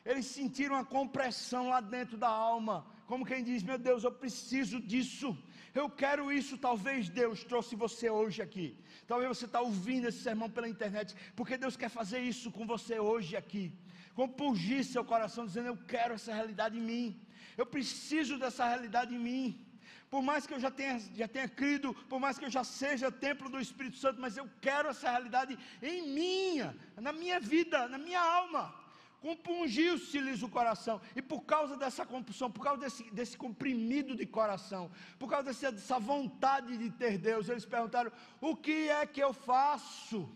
[0.05, 4.81] Eles sentiram uma compressão lá dentro da alma, como quem diz: Meu Deus, eu preciso
[4.81, 5.39] disso,
[5.73, 6.59] eu quero isso.
[6.59, 8.77] Talvez Deus trouxe você hoje aqui,
[9.07, 12.99] talvez você está ouvindo esse sermão pela internet, porque Deus quer fazer isso com você
[12.99, 13.73] hoje aqui.
[14.13, 17.21] Compungir seu coração, dizendo: Eu quero essa realidade em mim,
[17.57, 19.72] eu preciso dessa realidade em mim.
[20.13, 23.11] Por mais que eu já tenha, já tenha crido, por mais que eu já seja
[23.11, 27.97] templo do Espírito Santo, mas eu quero essa realidade em minha, na minha vida, na
[27.97, 28.75] minha alma.
[29.23, 34.91] Compungiu-se-lhes o coração, e por causa dessa compulsão, por causa desse, desse comprimido de coração,
[35.19, 39.33] por causa dessa, dessa vontade de ter Deus, eles perguntaram: o que é que eu
[39.33, 40.29] faço?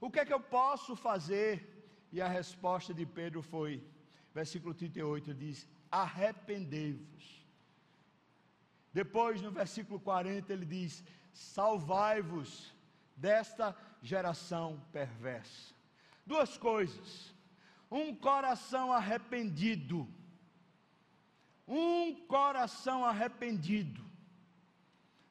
[0.00, 1.52] O que é que eu posso fazer?
[2.12, 3.82] E a resposta de Pedro foi:
[4.32, 7.39] versículo 38 diz: arrependei-vos.
[8.92, 12.72] Depois, no versículo 40, ele diz: salvai-vos
[13.16, 15.74] desta geração perversa.
[16.26, 17.34] Duas coisas:
[17.90, 20.08] um coração arrependido,
[21.66, 24.10] um coração arrependido.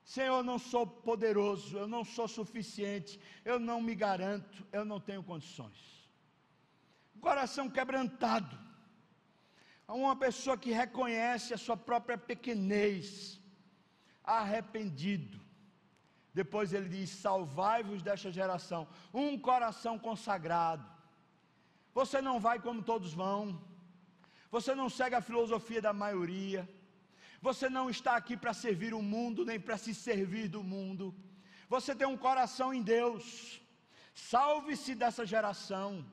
[0.04, 5.00] Senhor, eu não sou poderoso, eu não sou suficiente, eu não me garanto, eu não
[5.00, 6.10] tenho condições.
[7.22, 8.58] Coração quebrantado,
[9.88, 13.39] uma pessoa que reconhece a sua própria pequenez,
[14.38, 15.40] arrependido.
[16.34, 20.86] Depois ele diz: Salvai-vos desta geração, um coração consagrado.
[21.94, 23.60] Você não vai como todos vão,
[24.52, 26.70] você não segue a filosofia da maioria,
[27.42, 31.16] você não está aqui para servir o mundo, nem para se servir do mundo.
[31.68, 33.62] Você tem um coração em Deus.
[34.14, 36.06] Salve-se dessa geração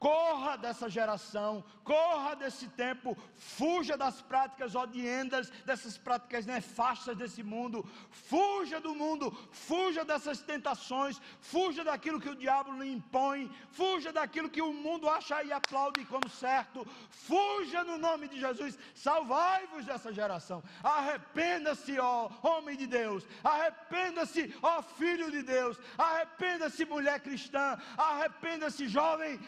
[0.00, 7.86] corra dessa geração, corra desse tempo, fuja das práticas odiendas, dessas práticas nefastas desse mundo,
[8.10, 14.48] fuja do mundo, fuja dessas tentações, fuja daquilo que o diabo lhe impõe, fuja daquilo
[14.48, 20.10] que o mundo acha e aplaude como certo, fuja no nome de Jesus, salvai-vos dessa
[20.10, 28.88] geração, arrependa-se, ó homem de Deus, arrependa-se, ó filho de Deus, arrependa-se, mulher cristã, arrependa-se,
[28.88, 29.38] jovem,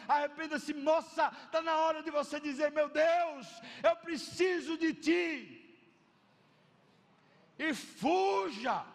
[0.43, 3.47] arrependa-se, moça, está na hora de você dizer: Meu Deus,
[3.81, 5.59] eu preciso de Ti.
[7.57, 8.85] E fuja.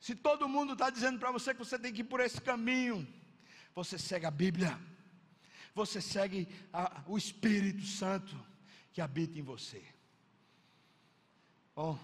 [0.00, 3.06] Se todo mundo está dizendo para você que você tem que ir por esse caminho,
[3.74, 4.78] você segue a Bíblia,
[5.74, 8.34] você segue a, o Espírito Santo
[8.92, 9.82] que habita em você.
[11.74, 11.98] Bom,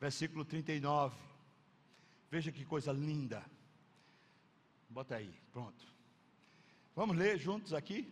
[0.00, 1.16] versículo 39,
[2.30, 3.44] veja que coisa linda.
[4.88, 5.99] Bota aí, pronto.
[7.00, 8.06] Vamos ler juntos aqui?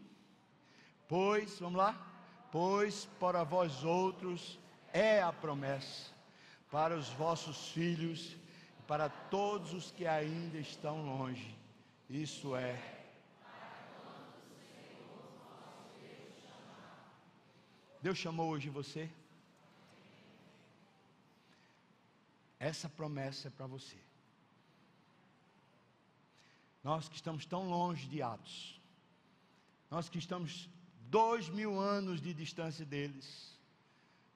[1.07, 1.93] Pois, vamos lá?
[2.51, 4.59] Pois para vós outros
[4.95, 6.11] é a promessa,
[6.71, 8.35] para os vossos filhos,
[8.87, 11.55] para todos os que ainda estão longe.
[12.09, 12.81] Isso é.
[18.01, 19.11] Deus chamou hoje você?
[22.59, 23.99] Essa promessa é para você.
[26.83, 28.78] Nós que estamos tão longe de Atos,
[29.91, 30.69] nós que estamos
[31.09, 33.59] dois mil anos de distância deles,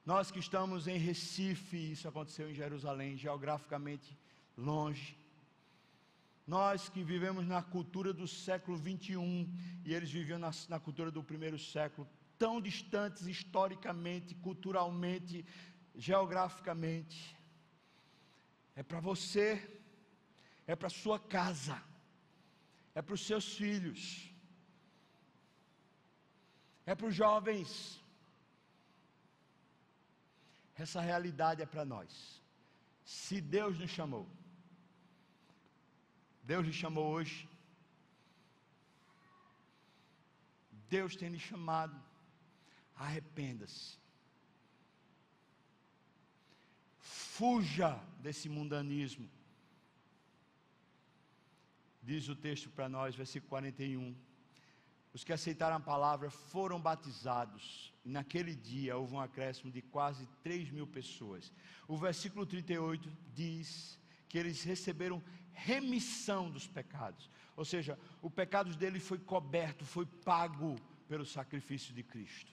[0.05, 4.17] nós que estamos em Recife, isso aconteceu em Jerusalém, geograficamente
[4.57, 5.17] longe,
[6.45, 9.49] nós que vivemos na cultura do século 21
[9.85, 15.45] e eles viviam na, na cultura do primeiro século, tão distantes historicamente, culturalmente,
[15.95, 17.37] geograficamente,
[18.75, 19.79] é para você,
[20.65, 21.81] é para sua casa,
[22.95, 24.32] é para os seus filhos
[26.85, 28.01] é para os jovens.
[30.75, 32.41] Essa realidade é para nós.
[33.05, 34.27] Se Deus nos chamou,
[36.43, 37.49] Deus lhe chamou hoje,
[40.89, 41.95] Deus tem lhe chamado,
[42.95, 43.97] arrependa-se.
[46.99, 49.29] Fuja desse mundanismo.
[52.01, 54.15] Diz o texto para nós, versículo 41
[55.13, 57.93] os que aceitaram a palavra foram batizados.
[58.03, 61.53] E naquele dia houve um acréscimo de quase 3 mil pessoas.
[61.87, 67.29] O versículo 38 diz que eles receberam remissão dos pecados.
[67.55, 70.75] Ou seja, o pecado deles foi coberto, foi pago
[71.07, 72.51] pelo sacrifício de Cristo.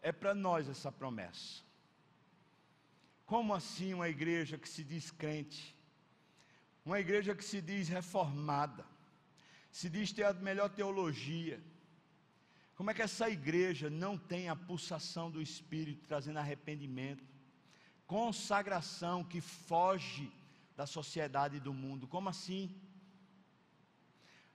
[0.00, 1.62] É para nós essa promessa.
[3.26, 5.76] Como assim uma igreja que se diz crente?
[6.84, 8.86] Uma igreja que se diz reformada?
[9.76, 11.62] Se diz ter a melhor teologia.
[12.76, 17.22] Como é que essa igreja não tem a pulsação do Espírito trazendo arrependimento,
[18.06, 20.32] consagração que foge
[20.74, 22.06] da sociedade e do mundo?
[22.06, 22.74] Como assim?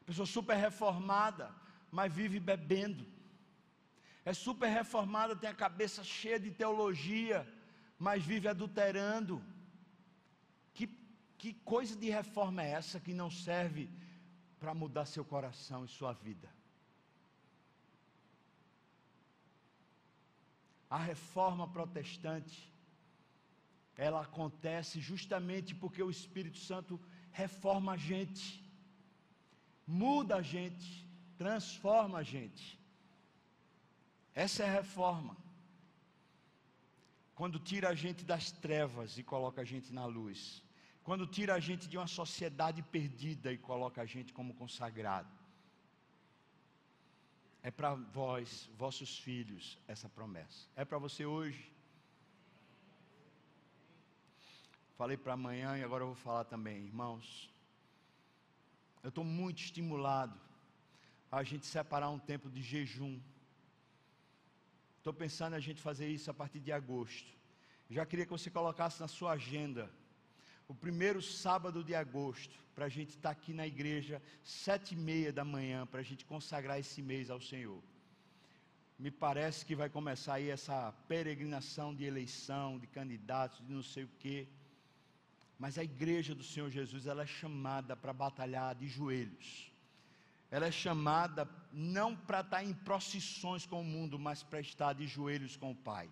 [0.07, 1.53] Pessoa super reformada,
[1.91, 3.05] mas vive bebendo.
[4.26, 7.47] É super reformada, tem a cabeça cheia de teologia,
[7.99, 9.39] mas vive adulterando.
[10.74, 10.88] Que,
[11.38, 13.88] que coisa de reforma é essa que não serve
[14.62, 16.47] para mudar seu coração e sua vida.
[20.88, 22.72] A reforma protestante,
[23.97, 27.01] ela acontece justamente porque o Espírito Santo
[27.32, 28.64] reforma a gente,
[29.88, 31.07] muda a gente,
[31.39, 32.80] transforma a gente.
[34.36, 35.36] Essa é a reforma.
[37.34, 40.62] Quando tira a gente das trevas e coloca a gente na luz.
[41.04, 45.30] Quando tira a gente de uma sociedade perdida e coloca a gente como consagrado.
[47.64, 50.68] É para vós, vossos filhos, essa promessa.
[50.76, 51.72] É para você hoje.
[54.97, 57.52] Falei para amanhã e agora eu vou falar também, irmãos.
[59.04, 60.39] Eu estou muito estimulado
[61.32, 63.20] a gente separar um tempo de jejum
[65.02, 67.28] Estou pensando a gente fazer isso a partir de agosto.
[67.89, 69.91] Já queria que você colocasse na sua agenda
[70.68, 74.97] o primeiro sábado de agosto, para a gente estar tá aqui na igreja, sete e
[74.97, 77.82] meia da manhã, para a gente consagrar esse mês ao Senhor.
[78.97, 84.03] Me parece que vai começar aí essa peregrinação de eleição, de candidatos, de não sei
[84.03, 84.47] o quê.
[85.57, 89.72] Mas a igreja do Senhor Jesus, ela é chamada para batalhar de joelhos
[90.51, 95.07] ela é chamada não para estar em procissões com o mundo, mas para estar de
[95.07, 96.12] joelhos com o Pai,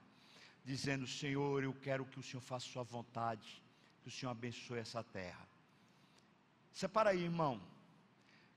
[0.64, 3.62] dizendo: Senhor, eu quero que o Senhor faça Sua vontade,
[4.02, 5.47] que o Senhor abençoe essa terra.
[6.72, 7.62] Separa aí, irmão.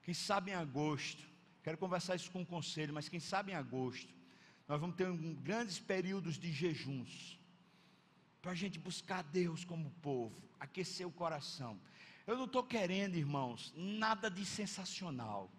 [0.03, 1.23] Quem sabe em agosto,
[1.63, 4.13] quero conversar isso com o conselho, mas quem sabe em agosto,
[4.67, 7.39] nós vamos ter um, grandes períodos de jejuns,
[8.41, 11.79] para a gente buscar Deus como povo, aquecer o coração.
[12.27, 15.51] Eu não estou querendo, irmãos, nada de sensacional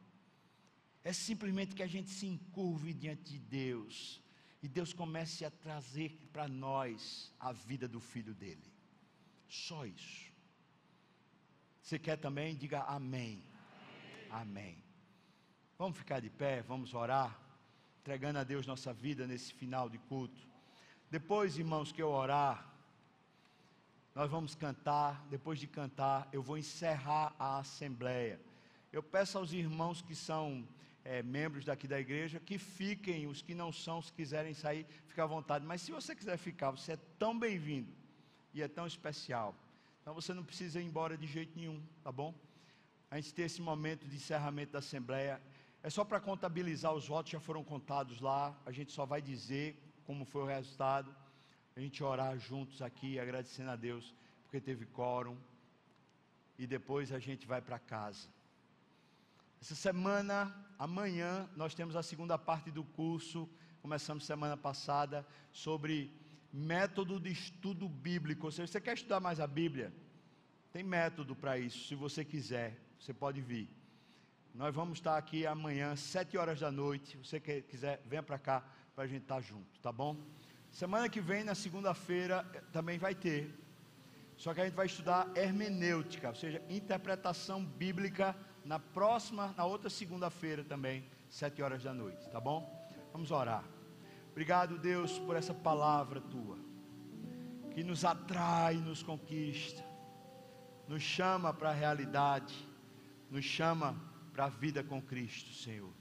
[1.04, 4.22] é simplesmente que a gente se encurve diante de Deus
[4.62, 8.73] e Deus comece a trazer para nós a vida do filho dele.
[9.54, 10.32] Só isso.
[11.80, 12.56] Você quer também?
[12.56, 13.44] Diga amém.
[14.32, 14.42] Amém.
[14.42, 14.84] amém.
[15.78, 17.40] Vamos ficar de pé, vamos orar,
[18.00, 20.42] entregando a Deus nossa vida nesse final de culto.
[21.12, 22.68] Depois, irmãos, que eu orar,
[24.16, 25.24] nós vamos cantar.
[25.30, 28.42] Depois de cantar, eu vou encerrar a assembleia.
[28.92, 30.68] Eu peço aos irmãos que são
[31.06, 35.22] é, membros daqui da igreja, que fiquem, os que não são, se quiserem sair, fique
[35.22, 35.64] à vontade.
[35.64, 38.03] Mas se você quiser ficar, você é tão bem-vindo
[38.54, 39.56] e é tão especial.
[40.02, 42.34] Então você não precisa ir embora de jeito nenhum, tá bom?
[43.10, 45.42] A gente tem esse momento de encerramento da Assembleia.
[45.82, 49.78] É só para contabilizar, os votos já foram contados lá, a gente só vai dizer
[50.06, 51.14] como foi o resultado.
[51.76, 55.38] A gente orar juntos aqui, agradecendo a Deus, porque teve quórum.
[56.58, 58.28] E depois a gente vai para casa.
[59.62, 63.50] Essa semana, amanhã, nós temos a segunda parte do curso,
[63.82, 66.12] começamos semana passada, sobre
[66.54, 68.46] método de estudo bíblico.
[68.46, 69.92] Ou seja, você quer estudar mais a Bíblia?
[70.72, 73.70] Tem método para isso, se você quiser, você pode vir.
[74.54, 77.18] Nós vamos estar aqui amanhã, sete horas da noite.
[77.18, 80.16] Se você quiser, venha para cá para a gente estar junto, tá bom?
[80.72, 83.52] Semana que vem, na segunda-feira, eh, também vai ter.
[84.38, 89.90] Só que a gente vai estudar hermenêutica, ou seja, interpretação bíblica na próxima, na outra
[89.90, 92.88] segunda-feira também, sete horas da noite, tá bom?
[93.12, 93.73] Vamos orar.
[94.34, 96.58] Obrigado, Deus, por essa palavra tua,
[97.72, 99.86] que nos atrai, nos conquista,
[100.88, 102.56] nos chama para a realidade,
[103.30, 103.96] nos chama
[104.34, 105.94] para a vida com Cristo, Senhor.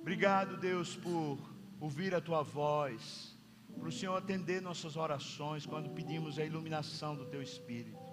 [0.00, 1.38] Obrigado, Deus, por
[1.80, 3.38] ouvir a tua voz,
[3.78, 8.04] para o Senhor atender nossas orações quando pedimos a iluminação do teu Espírito.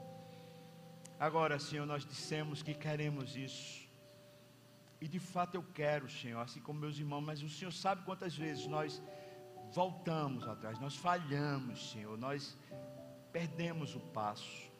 [1.19, 3.89] Agora, Senhor, nós dissemos que queremos isso.
[5.01, 8.37] E de fato eu quero, Senhor, assim como meus irmãos, mas o Senhor sabe quantas
[8.37, 9.01] vezes nós
[9.73, 12.57] voltamos atrás, nós falhamos, Senhor, nós
[13.31, 14.71] perdemos o passo.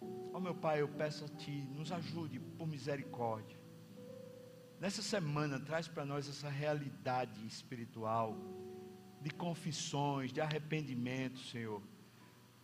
[0.00, 3.58] Ó oh, meu Pai, eu peço a Ti, nos ajude por misericórdia.
[4.80, 8.36] Nessa semana, traz para nós essa realidade espiritual,
[9.20, 11.82] de confissões, de arrependimento, Senhor,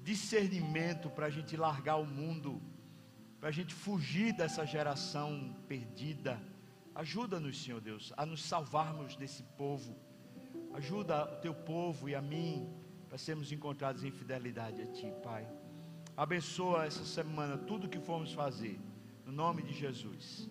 [0.00, 2.60] discernimento para a gente largar o mundo
[3.42, 6.40] para a gente fugir dessa geração perdida.
[6.94, 9.98] Ajuda-nos, Senhor Deus, a nos salvarmos desse povo.
[10.74, 12.68] Ajuda o teu povo e a mim
[13.08, 15.46] para sermos encontrados em fidelidade a Ti, Pai.
[16.16, 18.78] Abençoa essa semana tudo que formos fazer,
[19.26, 20.48] no nome de Jesus.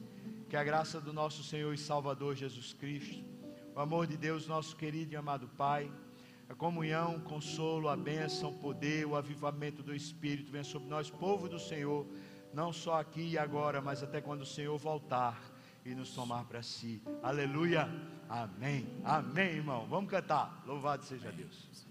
[0.47, 3.23] Que a graça do nosso Senhor e Salvador Jesus Cristo,
[3.75, 5.91] o amor de Deus, nosso querido e amado Pai,
[6.47, 11.09] a comunhão, o consolo, a bênção, o poder, o avivamento do Espírito venha sobre nós,
[11.09, 12.05] povo do Senhor
[12.53, 15.41] não só aqui e agora, mas até quando o Senhor voltar
[15.85, 17.01] e nos tomar para si.
[17.23, 17.89] Aleluia.
[18.29, 18.87] Amém.
[19.03, 19.85] Amém, irmão.
[19.87, 20.63] Vamos cantar.
[20.65, 21.90] Louvado seja Deus.